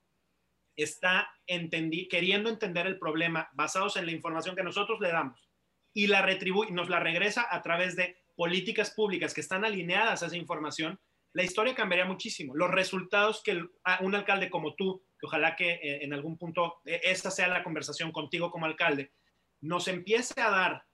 está 0.76 1.30
queriendo 1.46 2.50
entender 2.50 2.86
el 2.86 2.98
problema 2.98 3.48
basados 3.54 3.96
en 3.96 4.04
la 4.04 4.12
información 4.12 4.54
que 4.54 4.62
nosotros 4.62 5.00
le 5.00 5.08
damos 5.08 5.48
y 5.94 6.08
la 6.08 6.20
retribuye, 6.20 6.72
nos 6.72 6.90
la 6.90 7.00
regresa 7.00 7.46
a 7.50 7.62
través 7.62 7.96
de 7.96 8.18
políticas 8.36 8.90
públicas 8.90 9.32
que 9.32 9.40
están 9.40 9.64
alineadas 9.64 10.22
a 10.22 10.26
esa 10.26 10.36
información, 10.36 11.00
la 11.34 11.42
historia 11.42 11.74
cambiaría 11.74 12.06
muchísimo. 12.06 12.54
Los 12.54 12.70
resultados 12.70 13.42
que 13.42 13.60
un 14.00 14.14
alcalde 14.14 14.48
como 14.48 14.74
tú, 14.74 15.04
que 15.18 15.26
ojalá 15.26 15.56
que 15.56 15.72
eh, 15.72 16.04
en 16.04 16.14
algún 16.14 16.38
punto 16.38 16.80
eh, 16.84 17.00
esta 17.02 17.30
sea 17.30 17.48
la 17.48 17.64
conversación 17.64 18.12
contigo 18.12 18.50
como 18.50 18.66
alcalde, 18.66 19.12
nos 19.60 19.88
empiece 19.88 20.40
a 20.40 20.50
dar 20.50 20.84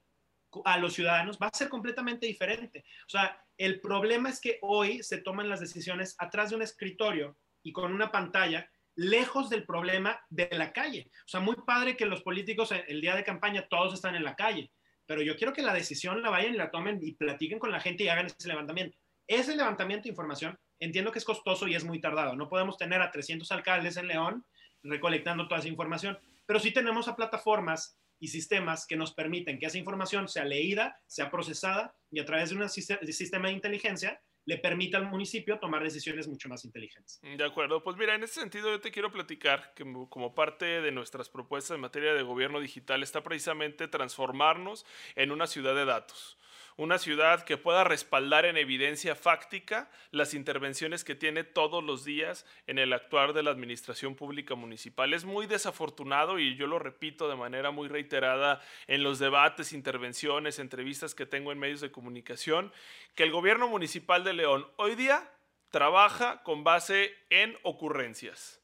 a 0.65 0.79
los 0.79 0.95
ciudadanos 0.95 1.39
va 1.41 1.47
a 1.47 1.57
ser 1.57 1.69
completamente 1.69 2.27
diferente. 2.27 2.85
O 3.07 3.11
sea, 3.11 3.41
el 3.57 3.81
problema 3.81 4.31
es 4.31 4.41
que 4.41 4.59
hoy 4.63 5.03
se 5.03 5.19
toman 5.19 5.49
las 5.49 5.61
decisiones 5.61 6.17
atrás 6.19 6.51
de 6.51 6.57
un 6.57 6.63
escritorio 6.63 7.39
y 7.63 7.73
con 7.73 7.93
una 7.93 8.11
pantalla 8.11 8.69
lejos 8.97 9.51
del 9.51 9.65
problema 9.65 10.19
de 10.31 10.49
la 10.53 10.73
calle. 10.73 11.11
O 11.27 11.29
sea, 11.29 11.41
muy 11.41 11.57
padre 11.67 11.97
que 11.97 12.07
los 12.07 12.23
políticos 12.23 12.73
el 12.73 13.01
día 13.01 13.15
de 13.15 13.25
campaña 13.25 13.69
todos 13.69 13.95
están 13.95 14.15
en 14.17 14.25
la 14.25 14.35
calle, 14.35 14.73
pero 15.07 15.23
yo 15.23 15.37
quiero 15.37 15.53
que 15.53 15.63
la 15.63 15.75
decisión 15.75 16.23
la 16.23 16.31
vayan 16.31 16.55
y 16.55 16.57
la 16.57 16.71
tomen 16.71 16.99
y 17.03 17.13
platiquen 17.13 17.59
con 17.59 17.71
la 17.71 17.81
gente 17.81 18.05
y 18.05 18.09
hagan 18.09 18.27
ese 18.27 18.49
levantamiento. 18.49 18.97
Ese 19.31 19.55
levantamiento 19.55 20.03
de 20.03 20.09
información 20.09 20.59
entiendo 20.81 21.13
que 21.13 21.21
es 21.21 21.25
costoso 21.25 21.69
y 21.69 21.77
es 21.77 21.85
muy 21.85 22.01
tardado. 22.01 22.35
No 22.35 22.49
podemos 22.49 22.77
tener 22.77 23.01
a 23.01 23.13
300 23.13 23.53
alcaldes 23.53 23.97
en 23.97 24.09
León 24.09 24.45
recolectando 24.83 25.47
toda 25.47 25.61
esa 25.61 25.69
información, 25.69 26.19
pero 26.47 26.59
sí 26.59 26.73
tenemos 26.73 27.07
a 27.07 27.15
plataformas 27.15 27.97
y 28.19 28.27
sistemas 28.27 28.89
que 28.89 28.97
nos 28.97 29.15
permiten 29.15 29.61
que 29.61 29.67
esa 29.67 29.79
información 29.79 30.27
sea 30.27 30.45
leída, 30.45 30.99
sea 31.07 31.31
procesada 31.31 31.95
y 32.11 32.19
a 32.19 32.25
través 32.25 32.51
de 32.51 32.57
un 32.57 32.69
sistema 32.69 33.47
de 33.47 33.55
inteligencia 33.55 34.21
le 34.47 34.59
permita 34.59 34.99
al 34.99 35.07
municipio 35.07 35.61
tomar 35.61 35.85
decisiones 35.85 36.27
mucho 36.27 36.49
más 36.49 36.65
inteligentes. 36.65 37.21
De 37.23 37.45
acuerdo, 37.45 37.85
pues 37.85 37.97
mira, 37.97 38.17
en 38.17 38.25
ese 38.25 38.41
sentido 38.41 38.69
yo 38.69 38.81
te 38.81 38.91
quiero 38.91 39.13
platicar 39.13 39.75
que 39.77 39.85
como 40.09 40.35
parte 40.35 40.65
de 40.81 40.91
nuestras 40.91 41.29
propuestas 41.29 41.77
en 41.77 41.83
materia 41.83 42.15
de 42.15 42.25
gobierno 42.25 42.59
digital 42.59 43.05
está 43.05 43.23
precisamente 43.23 43.87
transformarnos 43.87 44.85
en 45.15 45.31
una 45.31 45.47
ciudad 45.47 45.77
de 45.77 45.85
datos 45.85 46.37
una 46.81 46.99
ciudad 46.99 47.45
que 47.45 47.59
pueda 47.59 47.85
respaldar 47.85 48.47
en 48.47 48.57
evidencia 48.57 49.15
fáctica 49.15 49.91
las 50.13 50.33
intervenciones 50.33 51.05
que 51.05 51.15
tiene 51.15 51.45
todos 51.45 51.85
los 51.85 52.07
días 52.07 52.47
en 52.67 52.79
el 52.79 52.95
actuar 52.95 53.35
de 53.35 53.43
la 53.43 53.51
administración 53.51 54.15
pública 54.15 54.55
municipal. 54.55 55.13
Es 55.13 55.27
muy 55.27 55.47
desafortunado 55.47 56.39
y 56.39 56.57
yo 56.57 56.67
lo 56.67 56.79
repito 56.79 57.29
de 57.29 57.37
manera 57.37 57.71
muy 57.71 57.89
reiterada 57.89 58.63
en 58.87 59.03
los 59.03 59.19
debates, 59.19 59.75
intervenciones, 59.75 60.59
entrevistas 60.59 61.15
que 61.15 61.27
tengo 61.27 61.53
en 61.53 61.59
medios 61.59 61.83
de 61.83 61.93
comunicación, 61.93 62.73
que 63.15 63.25
el 63.25 63.31
gobierno 63.31 63.69
municipal 63.69 64.25
de 64.25 64.33
León 64.33 64.67
hoy 64.77 64.95
día 64.95 65.31
trabaja 65.69 66.43
con 66.45 66.65
base 66.65 67.15
en 67.29 67.59
ocurrencias. 67.63 68.59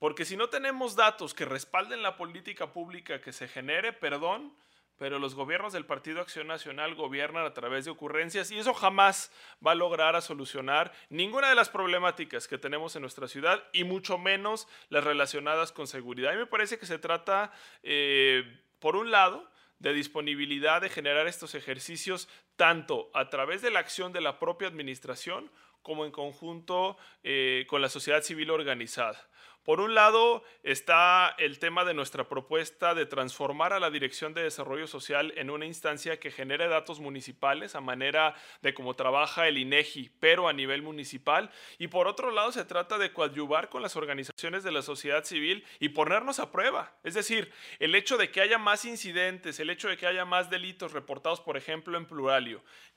Porque 0.00 0.24
si 0.24 0.36
no 0.36 0.48
tenemos 0.48 0.96
datos 0.96 1.34
que 1.34 1.44
respalden 1.44 2.02
la 2.02 2.16
política 2.16 2.72
pública 2.72 3.20
que 3.20 3.32
se 3.32 3.46
genere, 3.46 3.92
perdón, 3.92 4.52
pero 4.98 5.18
los 5.18 5.34
gobiernos 5.34 5.72
del 5.72 5.86
Partido 5.86 6.20
Acción 6.20 6.46
Nacional 6.46 6.94
gobiernan 6.94 7.44
a 7.44 7.54
través 7.54 7.84
de 7.84 7.90
ocurrencias 7.90 8.50
y 8.50 8.58
eso 8.58 8.74
jamás 8.74 9.32
va 9.64 9.72
a 9.72 9.74
lograr 9.74 10.16
a 10.16 10.20
solucionar 10.20 10.92
ninguna 11.08 11.48
de 11.48 11.54
las 11.54 11.68
problemáticas 11.68 12.46
que 12.46 12.58
tenemos 12.58 12.94
en 12.94 13.02
nuestra 13.02 13.28
ciudad 13.28 13.64
y 13.72 13.84
mucho 13.84 14.18
menos 14.18 14.68
las 14.88 15.04
relacionadas 15.04 15.72
con 15.72 15.86
seguridad. 15.86 16.32
Y 16.34 16.38
me 16.38 16.46
parece 16.46 16.78
que 16.78 16.86
se 16.86 16.98
trata, 16.98 17.52
eh, 17.82 18.60
por 18.78 18.96
un 18.96 19.10
lado, 19.10 19.50
de 19.78 19.92
disponibilidad 19.92 20.80
de 20.80 20.88
generar 20.88 21.26
estos 21.26 21.54
ejercicios 21.54 22.28
tanto 22.56 23.10
a 23.14 23.30
través 23.30 23.62
de 23.62 23.70
la 23.70 23.80
acción 23.80 24.12
de 24.12 24.20
la 24.20 24.38
propia 24.38 24.68
administración 24.68 25.50
como 25.84 26.06
en 26.06 26.10
conjunto 26.10 26.96
eh, 27.22 27.66
con 27.68 27.82
la 27.82 27.88
sociedad 27.88 28.22
civil 28.22 28.50
organizada 28.50 29.20
Por 29.64 29.80
un 29.80 29.94
lado 29.94 30.44
está 30.62 31.34
el 31.38 31.58
tema 31.58 31.84
de 31.84 31.94
nuestra 31.94 32.28
propuesta 32.28 32.94
de 32.94 33.06
transformar 33.06 33.72
a 33.72 33.80
la 33.80 33.90
Dirección 33.90 34.34
de 34.34 34.42
Desarrollo 34.42 34.86
Social 34.86 35.32
en 35.36 35.48
una 35.48 35.64
instancia 35.64 36.20
que 36.20 36.30
genere 36.30 36.68
datos 36.68 37.00
municipales 37.00 37.74
a 37.74 37.80
manera 37.80 38.34
de 38.60 38.74
cómo 38.74 38.94
trabaja 38.94 39.48
el 39.48 39.56
INEGI, 39.56 40.10
pero 40.20 40.48
a 40.48 40.52
nivel 40.52 40.82
municipal. 40.82 41.50
Y 41.78 41.88
por 41.88 42.08
otro 42.08 42.30
lado 42.30 42.52
se 42.52 42.66
trata 42.66 42.98
de 42.98 43.12
coadyuvar 43.14 43.70
con 43.70 43.80
las 43.80 43.96
organizaciones 43.96 44.64
de 44.64 44.72
la 44.72 44.82
sociedad 44.82 45.24
civil 45.24 45.64
y 45.80 45.90
ponernos 45.90 46.40
a 46.40 46.52
prueba. 46.52 46.92
Es 47.02 47.14
decir, 47.14 47.50
el 47.78 47.94
hecho 47.94 48.18
de 48.18 48.30
que 48.30 48.42
haya 48.42 48.58
más 48.58 48.84
incidentes, 48.84 49.60
el 49.60 49.70
hecho 49.70 49.88
de 49.88 49.96
que 49.96 50.06
haya 50.06 50.26
más 50.26 50.50
delitos 50.50 50.92
reportados, 50.92 51.40
por 51.40 51.56
ejemplo, 51.56 51.96
en 51.96 52.06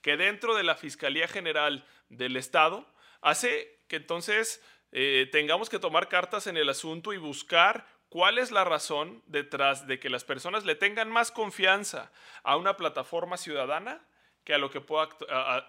que 0.02 0.18
dentro 0.18 0.56
de 0.56 0.64
la 0.64 0.76
Fiscalía 0.76 1.28
General 1.28 1.86
del 2.10 2.38
Estado, 2.38 2.86
hace 3.22 3.80
que 3.88 3.98
entonces 3.98 4.62
eh, 4.92 5.28
tengamos 5.32 5.70
que 5.70 5.80
tomar 5.80 6.08
cartas 6.08 6.48
en 6.48 6.58
el 6.58 6.70
asunto 6.70 7.14
y 7.14 7.18
buscar 7.18 7.88
cuál 8.10 8.38
es 8.38 8.52
la 8.52 8.64
razón 8.64 9.22
detrás 9.26 9.88
de 9.88 10.00
que 10.00 10.10
las 10.10 10.24
personas 10.24 10.66
le 10.66 10.76
tengan 10.76 11.10
más 11.10 11.32
confianza 11.32 12.12
a 12.44 12.56
una 12.56 12.78
plataforma 12.78 13.38
ciudadana 13.38 14.06
que 14.44 14.54
a 14.54 14.58
lo 14.58 14.72
que 14.72 14.80
pueda 14.80 15.10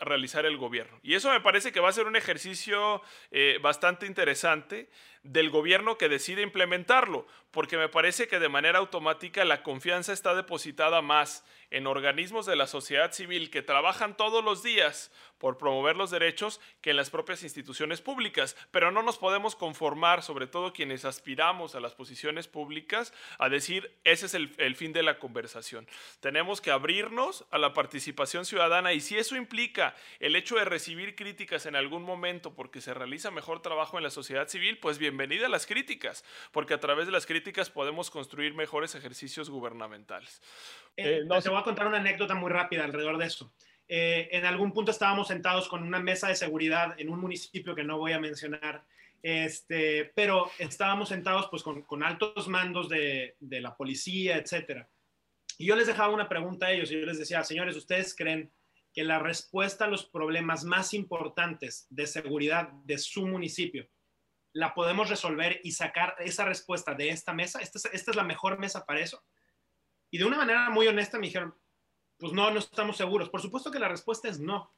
realizar 0.00 0.46
el 0.46 0.56
gobierno. 0.56 1.00
Y 1.02 1.14
eso 1.14 1.32
me 1.32 1.40
parece 1.40 1.72
que 1.72 1.80
va 1.80 1.88
a 1.88 1.92
ser 1.92 2.06
un 2.06 2.14
ejercicio 2.14 3.02
eh, 3.32 3.58
bastante 3.60 4.06
interesante 4.06 4.88
del 5.22 5.50
gobierno 5.50 5.98
que 5.98 6.08
decide 6.08 6.42
implementarlo, 6.42 7.26
porque 7.50 7.76
me 7.76 7.88
parece 7.88 8.28
que 8.28 8.38
de 8.38 8.48
manera 8.48 8.78
automática 8.78 9.44
la 9.44 9.62
confianza 9.62 10.12
está 10.12 10.34
depositada 10.34 11.02
más 11.02 11.44
en 11.70 11.86
organismos 11.86 12.46
de 12.46 12.56
la 12.56 12.66
sociedad 12.66 13.12
civil 13.12 13.50
que 13.50 13.62
trabajan 13.62 14.16
todos 14.16 14.42
los 14.42 14.62
días 14.62 15.10
por 15.38 15.58
promover 15.58 15.96
los 15.96 16.10
derechos 16.10 16.60
que 16.80 16.90
en 16.90 16.96
las 16.96 17.10
propias 17.10 17.42
instituciones 17.42 18.00
públicas. 18.00 18.56
Pero 18.70 18.90
no 18.90 19.02
nos 19.02 19.18
podemos 19.18 19.54
conformar, 19.54 20.22
sobre 20.22 20.46
todo 20.46 20.72
quienes 20.72 21.04
aspiramos 21.04 21.74
a 21.74 21.80
las 21.80 21.94
posiciones 21.94 22.48
públicas, 22.48 23.12
a 23.38 23.48
decir 23.48 23.94
ese 24.04 24.26
es 24.26 24.34
el, 24.34 24.76
fin 24.76 24.92
de 24.92 25.02
la 25.02 25.18
conversación. 25.18 25.86
Tenemos 26.20 26.60
que 26.60 26.70
abrirnos 26.70 27.44
a 27.50 27.58
la 27.58 27.72
participación 27.72 28.44
ciudadana 28.44 28.92
y 28.92 29.00
si 29.00 29.16
eso 29.16 29.36
implica 29.36 29.94
el 30.20 30.36
hecho 30.36 30.56
de 30.56 30.64
recibir 30.64 31.14
críticas 31.14 31.66
en 31.66 31.76
algún 31.76 32.02
momento 32.02 32.54
porque 32.54 32.80
se 32.80 32.94
realiza 32.94 33.30
mejor 33.30 33.62
trabajo 33.62 33.96
en 33.98 34.04
la 34.04 34.10
sociedad 34.10 34.48
civil, 34.48 34.78
pues 34.78 34.98
bienvenida 35.18 35.46
a 35.46 35.50
las 35.50 35.66
críticas, 35.66 36.24
porque 36.52 36.74
a 36.74 36.78
través 36.78 37.06
de 37.06 37.12
las 37.12 37.26
críticas 37.26 37.70
podemos 37.70 38.08
construir 38.08 38.54
mejores 38.54 38.94
ejercicios 38.94 39.50
gubernamentales. 39.50 40.40
Eh, 40.96 41.22
no, 41.26 41.42
te 41.42 41.48
voy 41.48 41.58
a 41.58 41.64
contar 41.64 41.88
una 41.88 41.98
anécdota 41.98 42.36
muy 42.36 42.52
rápida 42.52 42.84
alrededor 42.84 43.18
de 43.18 43.26
eso. 43.26 43.52
Eh, 43.88 44.28
en 44.30 44.46
algún 44.46 44.72
punto 44.72 44.92
estábamos 44.92 45.26
sentados 45.26 45.68
con 45.68 45.82
una 45.82 45.98
mesa 45.98 46.28
de 46.28 46.36
seguridad 46.36 46.94
en 47.00 47.08
un 47.10 47.18
municipio 47.18 47.74
que 47.74 47.82
no 47.82 47.98
voy 47.98 48.12
a 48.12 48.20
mencionar, 48.20 48.84
este, 49.20 50.12
pero 50.14 50.52
estábamos 50.56 51.08
sentados 51.08 51.48
pues 51.50 51.64
con, 51.64 51.82
con 51.82 52.04
altos 52.04 52.46
mandos 52.46 52.88
de, 52.88 53.34
de, 53.40 53.60
la 53.60 53.76
policía, 53.76 54.36
etcétera. 54.36 54.88
Y 55.58 55.66
yo 55.66 55.74
les 55.74 55.88
dejaba 55.88 56.14
una 56.14 56.28
pregunta 56.28 56.66
a 56.66 56.70
ellos 56.70 56.92
y 56.92 57.00
yo 57.00 57.04
les 57.04 57.18
decía, 57.18 57.42
señores, 57.42 57.74
¿ustedes 57.74 58.14
creen 58.14 58.52
que 58.94 59.02
la 59.02 59.18
respuesta 59.18 59.86
a 59.86 59.88
los 59.88 60.04
problemas 60.04 60.62
más 60.62 60.94
importantes 60.94 61.88
de 61.90 62.06
seguridad 62.06 62.68
de 62.84 62.98
su 62.98 63.26
municipio 63.26 63.88
la 64.52 64.74
podemos 64.74 65.08
resolver 65.08 65.60
y 65.64 65.72
sacar 65.72 66.14
esa 66.18 66.44
respuesta 66.44 66.94
de 66.94 67.10
esta 67.10 67.32
mesa? 67.32 67.60
¿Esta 67.60 67.78
es, 67.78 67.84
esta 67.86 68.10
es 68.10 68.16
la 68.16 68.24
mejor 68.24 68.58
mesa 68.58 68.84
para 68.84 69.00
eso? 69.00 69.22
Y 70.10 70.18
de 70.18 70.24
una 70.24 70.38
manera 70.38 70.70
muy 70.70 70.86
honesta 70.86 71.18
me 71.18 71.26
dijeron, 71.26 71.54
pues 72.18 72.32
no, 72.32 72.50
no 72.50 72.58
estamos 72.58 72.96
seguros. 72.96 73.30
Por 73.30 73.40
supuesto 73.40 73.70
que 73.70 73.78
la 73.78 73.88
respuesta 73.88 74.28
es 74.28 74.40
no. 74.40 74.74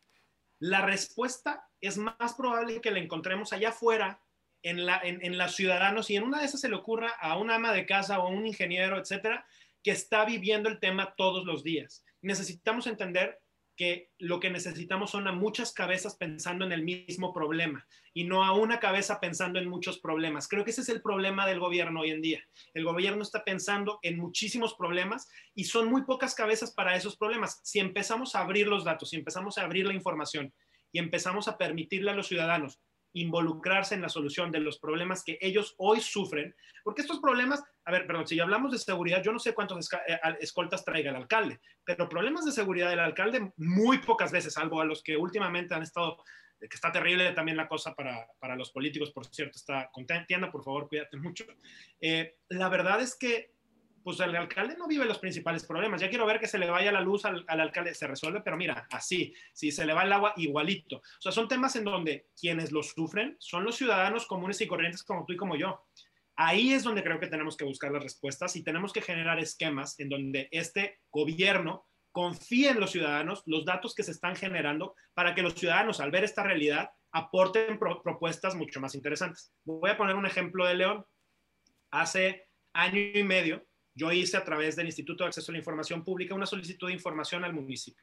La 0.59 0.83
respuesta 0.83 1.69
es 1.81 1.97
más 1.97 2.35
probable 2.35 2.81
que 2.81 2.91
la 2.91 2.99
encontremos 2.99 3.53
allá 3.53 3.71
afuera, 3.71 4.21
en, 4.63 4.85
la, 4.85 5.01
en, 5.03 5.25
en 5.25 5.39
los 5.39 5.55
ciudadanos, 5.55 6.11
y 6.11 6.17
en 6.17 6.25
una 6.25 6.41
de 6.41 6.45
esas 6.45 6.61
se 6.61 6.69
le 6.69 6.77
ocurra 6.77 7.09
a 7.19 7.39
un 7.39 7.51
ama 7.51 7.73
de 7.73 7.87
casa 7.87 8.19
o 8.19 8.27
a 8.27 8.31
un 8.31 8.47
ingeniero, 8.47 8.99
etcétera, 8.99 9.47
que 9.83 9.91
está 9.91 10.27
viviendo 10.27 10.69
el 10.69 10.79
tema 10.79 11.15
todos 11.17 11.47
los 11.47 11.63
días. 11.63 12.05
Necesitamos 12.21 12.87
entender 12.87 13.41
que 13.81 14.11
lo 14.19 14.41
que 14.41 14.51
necesitamos 14.51 15.11
son 15.11 15.27
a 15.27 15.33
muchas 15.33 15.73
cabezas 15.73 16.15
pensando 16.17 16.67
en 16.67 16.73
el 16.73 16.83
mismo 16.83 17.33
problema 17.33 17.87
y 18.13 18.25
no 18.25 18.45
a 18.45 18.53
una 18.53 18.79
cabeza 18.79 19.21
pensando 19.21 19.59
en 19.59 19.71
muchos 19.71 20.01
problemas. 20.01 20.49
Creo 20.49 20.67
que 20.67 20.71
ese 20.71 20.83
es 20.83 20.91
el 20.91 21.01
problema 21.01 21.47
del 21.47 21.61
gobierno 21.61 22.01
hoy 22.01 22.11
en 22.11 22.21
día. 22.21 22.45
El 22.75 22.85
gobierno 22.85 23.23
está 23.23 23.43
pensando 23.43 23.99
en 24.03 24.19
muchísimos 24.19 24.75
problemas 24.75 25.31
y 25.55 25.65
son 25.65 25.89
muy 25.89 26.03
pocas 26.03 26.35
cabezas 26.35 26.75
para 26.75 26.95
esos 26.95 27.17
problemas. 27.17 27.59
Si 27.63 27.79
empezamos 27.79 28.35
a 28.35 28.41
abrir 28.41 28.67
los 28.69 28.85
datos, 28.85 29.09
si 29.09 29.17
empezamos 29.17 29.57
a 29.57 29.63
abrir 29.63 29.87
la 29.87 29.95
información 29.95 30.53
y 30.93 30.99
empezamos 30.99 31.49
a 31.49 31.57
permitirle 31.57 32.11
a 32.11 32.15
los 32.15 32.29
ciudadanos 32.29 32.83
involucrarse 33.13 33.95
en 33.95 34.03
la 34.03 34.09
solución 34.09 34.51
de 34.51 34.61
los 34.61 34.79
problemas 34.79 35.25
que 35.25 35.39
ellos 35.41 35.75
hoy 35.79 36.01
sufren, 36.01 36.55
porque 36.85 37.03
estos 37.03 37.21
problemas, 37.21 37.63
a 37.85 37.93
ver, 37.93 38.07
perdón, 38.07 38.27
si 38.27 38.39
hablamos 38.39 38.73
de 38.73 38.79
seguridad, 38.79 39.23
yo 39.23 39.33
no 39.33 39.39
sé 39.39 39.55
cuántos 39.55 39.89
eh, 40.07 40.19
escoltas 40.41 40.85
traiga 40.85 41.11
el 41.11 41.17
alcalde, 41.17 41.61
pero 41.85 42.09
problemas 42.09 42.45
de 42.45 42.53
seguridad 42.53 42.91
del 42.91 43.01
alcalde 43.01 43.53
muy 43.57 43.99
pocas 43.99 44.33
veces, 44.33 44.55
salvo 44.55 44.81
a 44.81 44.85
los 44.85 45.03
que 45.03 45.17
últimamente 45.17 45.75
han 45.75 45.83
estado, 45.83 46.23
que 46.59 46.69
está 46.73 46.93
terrible 46.93 47.33
también 47.33 47.57
la 47.57 47.69
cosa 47.69 47.95
para, 47.95 48.27
para 48.39 48.57
los 48.57 48.71
políticos, 48.71 49.11
por 49.13 49.27
cierto, 49.27 49.57
está 49.57 49.91
contenta, 49.93 50.51
por 50.51 50.63
favor, 50.63 50.89
cuídate 50.89 51.17
mucho. 51.17 51.45
Eh, 52.01 52.37
la 52.49 52.69
verdad 52.69 53.01
es 53.01 53.17
que 53.17 53.55
pues 54.03 54.19
el 54.21 54.35
alcalde 54.35 54.77
no 54.77 54.87
vive 54.87 55.05
los 55.05 55.19
principales 55.19 55.65
problemas. 55.65 56.01
Ya 56.01 56.09
quiero 56.09 56.27
ver 56.27 56.41
que 56.41 56.47
se 56.47 56.59
le 56.59 56.71
vaya 56.71 56.93
la 56.93 57.01
luz 57.01 57.25
al, 57.25 57.45
al, 57.47 57.61
alcalde, 57.61 57.95
se 57.95 58.07
resuelve, 58.07 58.41
pero 58.43 58.57
mira, 58.57 58.87
así, 58.91 59.35
si 59.53 59.71
se 59.71 59.85
le 59.85 59.93
va 59.93 60.05
el 60.05 60.13
agua, 60.13 60.35
igualito. 60.37 60.97
O 60.97 61.21
sea, 61.21 61.33
son 61.33 61.49
temas 61.49 61.77
en 61.77 61.85
donde 61.85 62.29
quienes 62.39 62.73
los 62.73 62.91
sufren 62.91 63.37
son 63.39 63.65
los 63.65 63.77
ciudadanos 63.77 64.27
comunes 64.27 64.61
y 64.61 64.67
corrientes 64.67 65.03
como 65.03 65.25
tú 65.25 65.35
y 65.35 65.37
como 65.37 65.57
yo. 65.57 65.85
Ahí 66.37 66.73
es 66.73 66.85
donde 66.85 67.03
creo 67.03 67.21
que 67.21 67.27
tenemos 67.27 67.57
que 67.57 67.67
buscar 67.67 67.93
las 67.93 68.03
respuestas 68.03 68.57
y 68.57 68.65
tenemos 68.65 68.93
que 68.93 69.03
generar 69.03 69.39
esquemas 69.39 70.01
en 70.01 70.09
donde 70.09 70.49
este 70.51 71.01
gobierno 71.11 71.87
confíe 72.13 72.71
en 72.71 72.81
los 72.81 72.93
ciudadanos, 72.93 73.43
los 73.47 73.65
datos 73.65 73.95
que 73.95 74.03
se 74.03 74.13
están 74.13 74.35
generando, 74.37 74.95
para 75.15 75.35
que 75.35 75.43
los 75.43 75.55
ciudadanos, 75.55 76.01
al 76.01 76.11
ver 76.11 76.25
esta 76.25 76.43
realidad, 76.43 76.91
aporten 77.13 77.79
pro 77.79 78.03
propuestas 78.03 78.55
mucho 78.55 78.81
más 78.81 78.95
interesantes. 78.95 79.53
Voy 79.65 79.91
a 79.91 79.97
poner 79.97 80.17
un 80.17 80.27
ejemplo 80.27 80.67
de 80.67 80.75
León. 80.75 81.05
Hace 81.91 82.49
año 82.73 83.01
y 83.01 83.23
medio, 83.23 83.67
yo 84.01 84.11
hice 84.11 84.39
a 84.39 84.45
través 84.45 84.77
del 84.77 84.87
Instituto 84.87 85.25
de 85.25 85.29
Acceso 85.29 85.53
a 85.53 85.55
la 85.55 85.59
Información 85.59 86.03
Pública 86.03 86.35
una 86.35 86.47
solicitud 86.47 86.87
de 86.87 86.95
información 86.95 87.45
al 87.45 87.53
municipio. 87.53 88.03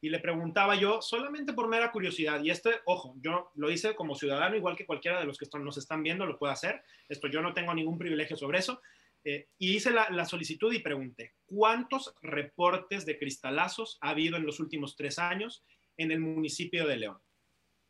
Y 0.00 0.08
le 0.08 0.18
preguntaba 0.18 0.74
yo, 0.74 1.02
solamente 1.02 1.52
por 1.52 1.68
mera 1.68 1.92
curiosidad, 1.92 2.42
y 2.42 2.50
este, 2.50 2.70
ojo, 2.86 3.14
yo 3.18 3.50
lo 3.54 3.70
hice 3.70 3.94
como 3.94 4.14
ciudadano, 4.14 4.56
igual 4.56 4.74
que 4.74 4.86
cualquiera 4.86 5.20
de 5.20 5.26
los 5.26 5.36
que 5.36 5.46
nos 5.58 5.76
están 5.76 6.02
viendo 6.02 6.24
lo 6.24 6.38
puede 6.38 6.54
hacer, 6.54 6.82
esto 7.10 7.28
yo 7.28 7.42
no 7.42 7.52
tengo 7.52 7.74
ningún 7.74 7.98
privilegio 7.98 8.38
sobre 8.38 8.58
eso, 8.58 8.80
eh, 9.22 9.48
y 9.58 9.76
hice 9.76 9.90
la, 9.90 10.08
la, 10.10 10.24
solicitud 10.24 10.72
y 10.72 10.78
pregunté, 10.78 11.34
¿cuántos 11.44 12.14
reportes 12.22 13.04
de 13.04 13.18
cristalazos 13.18 13.98
ha 14.00 14.10
habido 14.10 14.36
en 14.38 14.46
los 14.46 14.60
últimos 14.60 14.96
tres 14.96 15.18
años 15.18 15.62
en 15.98 16.10
el 16.10 16.20
municipio 16.20 16.86
de 16.86 16.96
León? 16.96 17.18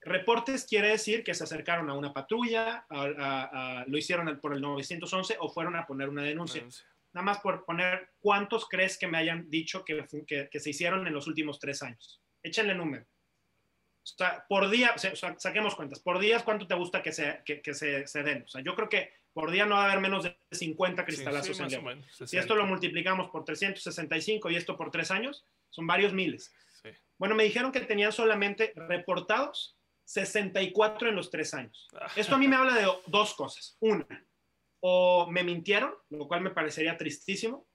Reportes 0.01 0.67
quiere 0.67 0.89
decir 0.89 1.23
que 1.23 1.35
se 1.35 1.45
acercaron 1.45 1.89
a 1.89 1.95
una 1.95 2.13
patrulla, 2.13 2.85
lo 3.87 3.97
hicieron 3.97 4.39
por 4.41 4.55
el 4.55 4.61
911 4.61 5.37
o 5.41 5.49
fueron 5.49 5.77
a 5.77 5.87
poner 5.87 6.09
una 6.09 6.23
denuncia 6.23 6.63
nada 7.15 7.25
más 7.25 7.39
por 7.39 7.65
poner 7.65 8.11
cuántos 8.21 8.69
crees 8.69 8.99
que 8.99 9.07
me 9.07 9.19
hayan 9.19 9.49
dicho 9.49 9.85
que, 9.85 10.05
que, 10.27 10.49
que 10.51 10.61
se 10.61 10.71
hicieron 10.71 11.07
en 11.07 11.15
los 11.15 11.27
últimos 11.27 11.59
tres 11.59 11.83
años. 11.83 12.21
Échenle 12.43 12.75
número. 12.75 13.05
O 13.05 14.07
sea, 14.07 14.45
por 14.49 14.69
día, 14.69 14.93
o 14.95 14.99
sea, 14.99 15.15
saquemos 15.39 15.75
cuentas, 15.75 16.01
por 16.01 16.19
días, 16.19 16.43
¿cuánto 16.43 16.67
te 16.67 16.75
gusta 16.75 17.03
que 17.03 17.13
se, 17.13 17.41
que, 17.45 17.63
que 17.63 17.73
se, 17.73 18.07
se, 18.07 18.23
den? 18.23 18.43
O 18.43 18.49
sea, 18.49 18.61
yo 18.63 18.75
creo 18.75 18.89
que 18.89 19.13
por 19.33 19.51
día 19.51 19.65
no 19.65 19.77
va 19.77 19.83
a 19.83 19.85
haber 19.87 20.01
menos 20.01 20.25
de 20.25 20.37
50 20.51 21.07
cristalazos 21.07 21.57
sí, 21.57 21.65
sí, 21.67 21.77
en. 21.77 22.05
Si 22.29 22.37
esto 22.37 22.55
lo 22.55 22.67
multiplicamos 22.67 23.31
por 23.31 23.45
365 23.45 24.51
y 24.51 24.57
esto 24.57 24.77
por 24.77 24.91
tres 24.91 25.11
años, 25.11 25.47
son 25.71 25.87
varios 25.87 26.13
miles. 26.13 26.53
Sí. 26.83 26.91
Bueno, 27.17 27.35
me 27.35 27.45
dijeron 27.45 27.73
que 27.73 27.81
tenían 27.81 28.13
solamente 28.13 28.75
reportados 28.77 29.79
64 30.05 31.09
en 31.09 31.17
los 31.17 31.31
tres 31.31 31.55
años. 31.55 31.89
Esto 32.15 32.35
a 32.35 32.39
mí 32.39 32.47
me 32.47 32.57
habla 32.57 32.75
de 32.75 32.87
dos 33.07 33.35
cosas. 33.35 33.79
Una, 33.81 34.07
o 34.87 35.27
me 35.31 35.43
mintieron, 35.43 35.95
lo 36.11 36.29
cual 36.29 36.43
me 36.43 36.51
parecería 36.51 36.99
tristísimo, 36.99 37.67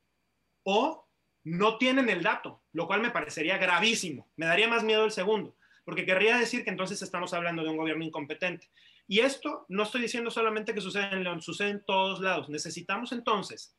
o 0.62 1.08
no 1.44 1.80
tienen 1.80 2.08
el 2.08 2.22
dato, 2.22 2.62
lo 2.72 2.86
cual 2.86 3.02
me 3.02 3.10
parecería 3.10 3.58
gravísimo. 3.58 4.30
Me 4.36 4.46
daría 4.46 4.68
más 4.68 4.84
miedo 4.84 5.06
el 5.06 5.12
segundo, 5.12 5.56
porque 5.86 6.06
querría 6.06 6.38
decir 6.38 6.64
que 6.64 6.70
entonces 6.70 7.02
estamos 7.02 7.34
hablando 7.34 7.64
de 7.64 7.70
un 7.70 7.78
gobierno 7.78 8.06
incompetente. 8.06 8.70
Y 9.08 9.22
esto 9.22 9.66
no 9.70 9.82
estoy 9.82 10.02
diciendo 10.02 10.30
solamente 10.30 10.72
que 10.72 10.82
sucede 10.82 11.12
en 11.14 11.24
León, 11.24 11.42
sucede 11.42 11.72
en 11.72 11.84
todos 11.84 12.20
lados. 12.20 12.48
Necesitamos 12.48 13.12
entonces 13.12 13.76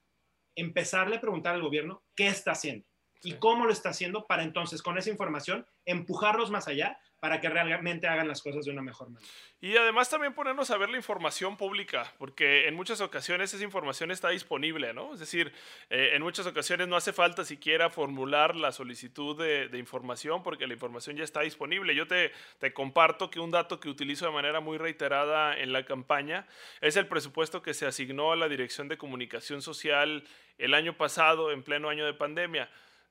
empezarle 0.57 1.14
a 1.14 1.21
preguntar 1.21 1.55
al 1.55 1.62
gobierno 1.62 2.03
qué 2.16 2.27
está 2.27 2.51
haciendo. 2.51 2.85
Y 3.22 3.35
cómo 3.35 3.66
lo 3.66 3.72
está 3.72 3.90
haciendo 3.90 4.26
para 4.26 4.42
entonces 4.42 4.83
con 4.83 4.98
esa 4.98 5.11
información 5.11 5.66
empujarlos 5.85 6.50
más 6.50 6.68
allá 6.68 6.98
para 7.20 7.38
que 7.38 7.50
realmente 7.50 8.09
hagan 8.09 8.26
las 8.28 8.42
cosas 8.42 8.64
de 8.64 8.72
una 8.72 8.80
mejor 8.80 9.11
manera. 9.11 9.30
Y 9.61 9.76
además 9.76 10.09
también 10.09 10.33
ponernos 10.33 10.70
a 10.70 10.78
ver 10.78 10.88
la 10.88 10.96
información 10.96 11.59
pública, 11.59 12.11
porque 12.16 12.66
en 12.66 12.74
muchas 12.74 13.02
ocasiones 13.02 13.52
esa 13.52 13.62
información 13.62 14.11
está 14.11 14.30
disponible, 14.30 14.94
¿no? 14.94 15.12
Es 15.12 15.20
decir, 15.20 15.52
eh, 15.90 16.12
en 16.14 16.22
muchas 16.22 16.46
ocasiones 16.46 16.88
no 16.88 16.96
hace 16.96 17.12
falta 17.12 17.44
siquiera 17.44 17.90
formular 17.90 18.56
la 18.56 18.72
solicitud 18.72 19.37
de, 19.37 19.78
información, 19.78 20.42
porque 20.42 20.66
la 20.66 20.72
información 20.72 21.16
ya 21.16 21.24
está 21.24 21.42
disponible. 21.42 21.94
Yo 21.94 22.06
te, 22.06 22.33
te 22.59 22.72
comparto 22.72 23.30
que 23.30 23.38
un 23.38 23.50
dato 23.50 23.80
que 23.80 23.90
utilizo 23.90 24.24
de 24.24 24.33
manera 24.33 24.61
muy 24.61 24.78
reiterada 24.78 25.59
en 25.59 25.74
la 25.74 25.85
campaña 25.85 26.46
es 26.80 26.96
el 26.96 27.06
presupuesto 27.06 27.61
que 27.62 27.74
se 27.74 27.87
asignó 27.87 28.33
a 28.33 28.37
la 28.37 28.48
Dirección 28.48 28.88
de 28.88 28.96
Comunicación 28.96 29.61
Social 29.61 30.24
el 30.56 30.72
año 30.72 30.96
pasado, 30.96 31.52
en 31.52 31.62
pleno 31.62 31.90
año 31.90 32.06
de 32.06 32.14
pandemia. 32.14 32.70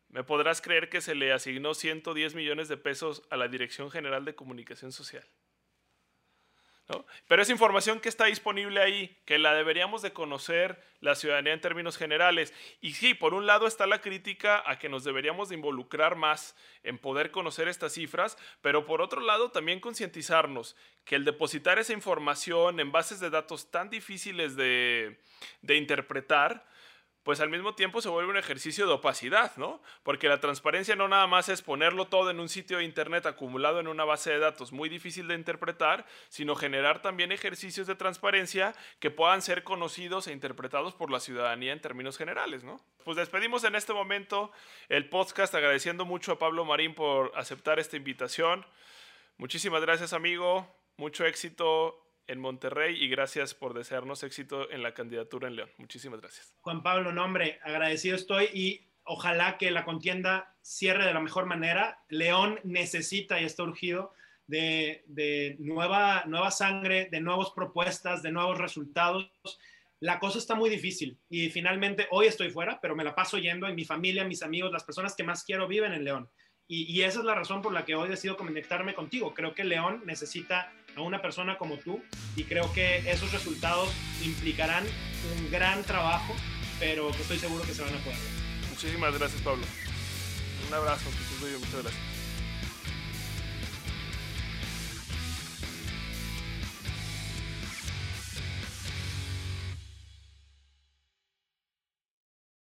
Me 0.09 0.23
podrás 0.23 0.61
creer 0.61 0.89
que 0.89 1.01
se 1.01 1.15
le 1.15 1.31
asignó 1.31 1.73
110 1.73 2.35
millones 2.35 2.67
de 2.67 2.77
pesos 2.77 3.23
a 3.29 3.37
la 3.37 3.47
Dirección 3.47 3.91
General 3.91 4.25
de 4.25 4.35
Comunicación 4.35 4.91
Social. 4.91 5.25
Pero 7.27 7.43
es 7.43 7.49
información 7.49 7.99
que 7.99 8.09
está 8.09 8.25
disponible 8.25 8.81
ahí, 8.81 9.15
que 9.25 9.37
la 9.37 9.53
deberíamos 9.53 10.01
de 10.01 10.11
conocer 10.11 10.81
la 11.01 11.13
ciudadanía 11.13 11.53
en 11.53 11.61
términos 11.61 11.97
generales. 11.97 12.51
Y 12.81 12.93
sí, 12.93 13.13
por 13.13 13.35
un 13.35 13.45
lado 13.45 13.67
está 13.67 13.85
la 13.85 14.01
crítica 14.01 14.63
a 14.65 14.79
que 14.79 14.89
nos 14.89 15.03
deberíamos 15.03 15.49
de 15.49 15.55
involucrar 15.55 16.15
más 16.15 16.55
en 16.81 16.97
poder 16.97 17.29
conocer 17.29 17.67
estas 17.67 17.93
cifras, 17.93 18.37
pero 18.61 18.87
por 18.87 19.01
otro 19.01 19.21
lado 19.21 19.51
también 19.51 19.79
concientizarnos 19.79 20.75
que 21.05 21.15
el 21.15 21.25
depositar 21.25 21.77
esa 21.77 21.93
información 21.93 22.79
en 22.79 22.91
bases 22.91 23.19
de 23.19 23.29
datos 23.29 23.69
tan 23.69 23.91
difíciles 23.91 24.55
de, 24.55 25.19
de 25.61 25.75
interpretar, 25.75 26.65
pues 27.29 27.41
al 27.41 27.51
mismo 27.51 27.75
tiempo 27.75 28.01
se 28.01 28.09
vuelve 28.09 28.31
un 28.31 28.37
ejercicio 28.37 28.87
de 28.87 28.93
opacidad, 28.93 29.55
¿no? 29.55 29.83
Porque 30.01 30.27
la 30.27 30.39
transparencia 30.39 30.95
no 30.95 31.07
nada 31.07 31.27
más 31.27 31.47
es 31.47 31.61
ponerlo 31.61 32.07
todo 32.07 32.31
en 32.31 32.39
un 32.39 32.49
sitio 32.49 32.79
de 32.79 32.85
Internet 32.85 33.27
acumulado 33.27 33.79
en 33.79 33.87
una 33.87 34.03
base 34.03 34.31
de 34.31 34.39
datos 34.39 34.71
muy 34.71 34.89
difícil 34.89 35.27
de 35.27 35.35
interpretar, 35.35 36.07
sino 36.29 36.55
generar 36.55 37.03
también 37.03 37.31
ejercicios 37.31 37.85
de 37.85 37.93
transparencia 37.93 38.73
que 38.99 39.11
puedan 39.11 39.43
ser 39.43 39.61
conocidos 39.61 40.25
e 40.25 40.31
interpretados 40.31 40.95
por 40.95 41.11
la 41.11 41.19
ciudadanía 41.19 41.71
en 41.71 41.81
términos 41.81 42.17
generales, 42.17 42.63
¿no? 42.63 42.81
Pues 43.03 43.15
despedimos 43.15 43.63
en 43.63 43.75
este 43.75 43.93
momento 43.93 44.51
el 44.87 45.07
podcast 45.07 45.53
agradeciendo 45.53 46.05
mucho 46.05 46.31
a 46.31 46.39
Pablo 46.39 46.65
Marín 46.65 46.95
por 46.95 47.31
aceptar 47.35 47.77
esta 47.77 47.95
invitación. 47.95 48.65
Muchísimas 49.37 49.83
gracias, 49.83 50.13
amigo. 50.13 50.67
Mucho 50.97 51.25
éxito 51.27 52.08
en 52.29 52.39
Monterrey 52.39 52.95
y 53.03 53.09
gracias 53.09 53.53
por 53.53 53.73
desearnos 53.73 54.23
éxito 54.23 54.71
en 54.71 54.83
la 54.83 54.93
candidatura 54.93 55.47
en 55.47 55.55
León. 55.55 55.69
Muchísimas 55.77 56.21
gracias. 56.21 56.53
Juan 56.61 56.83
Pablo, 56.83 57.11
nombre, 57.11 57.59
agradecido 57.63 58.15
estoy 58.15 58.45
y 58.53 58.87
ojalá 59.03 59.57
que 59.57 59.71
la 59.71 59.83
contienda 59.83 60.55
cierre 60.61 61.05
de 61.05 61.13
la 61.13 61.19
mejor 61.19 61.47
manera. 61.47 62.03
León 62.07 62.59
necesita 62.63 63.41
y 63.41 63.45
está 63.45 63.63
urgido 63.63 64.13
de, 64.45 65.55
nueva, 65.59 66.23
nueva 66.27 66.51
sangre, 66.51 67.09
de 67.11 67.19
nuevas 67.19 67.49
propuestas, 67.51 68.21
de 68.21 68.31
nuevos 68.31 68.57
resultados. 68.57 69.31
La 69.99 70.19
cosa 70.19 70.37
está 70.37 70.55
muy 70.55 70.69
difícil 70.69 71.17
y 71.29 71.49
finalmente 71.49 72.07
hoy 72.11 72.27
estoy 72.27 72.51
fuera, 72.51 72.79
pero 72.79 72.95
me 72.95 73.03
la 73.03 73.15
paso 73.15 73.37
yendo 73.37 73.67
en 73.67 73.75
mi 73.75 73.85
familia, 73.85 74.23
mis 74.23 74.43
amigos, 74.43 74.71
las 74.71 74.83
personas 74.83 75.15
que 75.15 75.23
más 75.23 75.43
quiero 75.43 75.67
viven 75.67 75.93
en 75.93 76.03
León. 76.03 76.29
Y, 76.67 76.83
y 76.95 77.01
esa 77.01 77.19
es 77.19 77.25
la 77.25 77.33
razón 77.33 77.63
por 77.63 77.73
la 77.73 77.83
que 77.83 77.95
hoy 77.95 78.07
decido 78.07 78.37
conectarme 78.37 78.93
contigo. 78.93 79.33
Creo 79.33 79.55
que 79.55 79.63
León 79.63 80.03
necesita 80.05 80.71
a 81.03 81.07
una 81.07 81.21
persona 81.21 81.57
como 81.57 81.77
tú 81.77 82.01
y 82.35 82.43
creo 82.43 82.71
que 82.73 83.09
esos 83.09 83.31
resultados 83.31 83.89
implicarán 84.23 84.85
un 85.37 85.51
gran 85.51 85.83
trabajo, 85.83 86.33
pero 86.79 87.11
que 87.11 87.21
estoy 87.21 87.39
seguro 87.39 87.63
que 87.63 87.73
se 87.73 87.81
van 87.81 87.93
a 87.93 87.97
poder. 87.99 88.17
Muchísimas 88.69 89.17
gracias, 89.17 89.41
Pablo. 89.41 89.63
Un 90.67 90.73
abrazo, 90.73 91.09
que 91.09 91.57
muchas 91.57 91.83
gracias. 91.83 92.18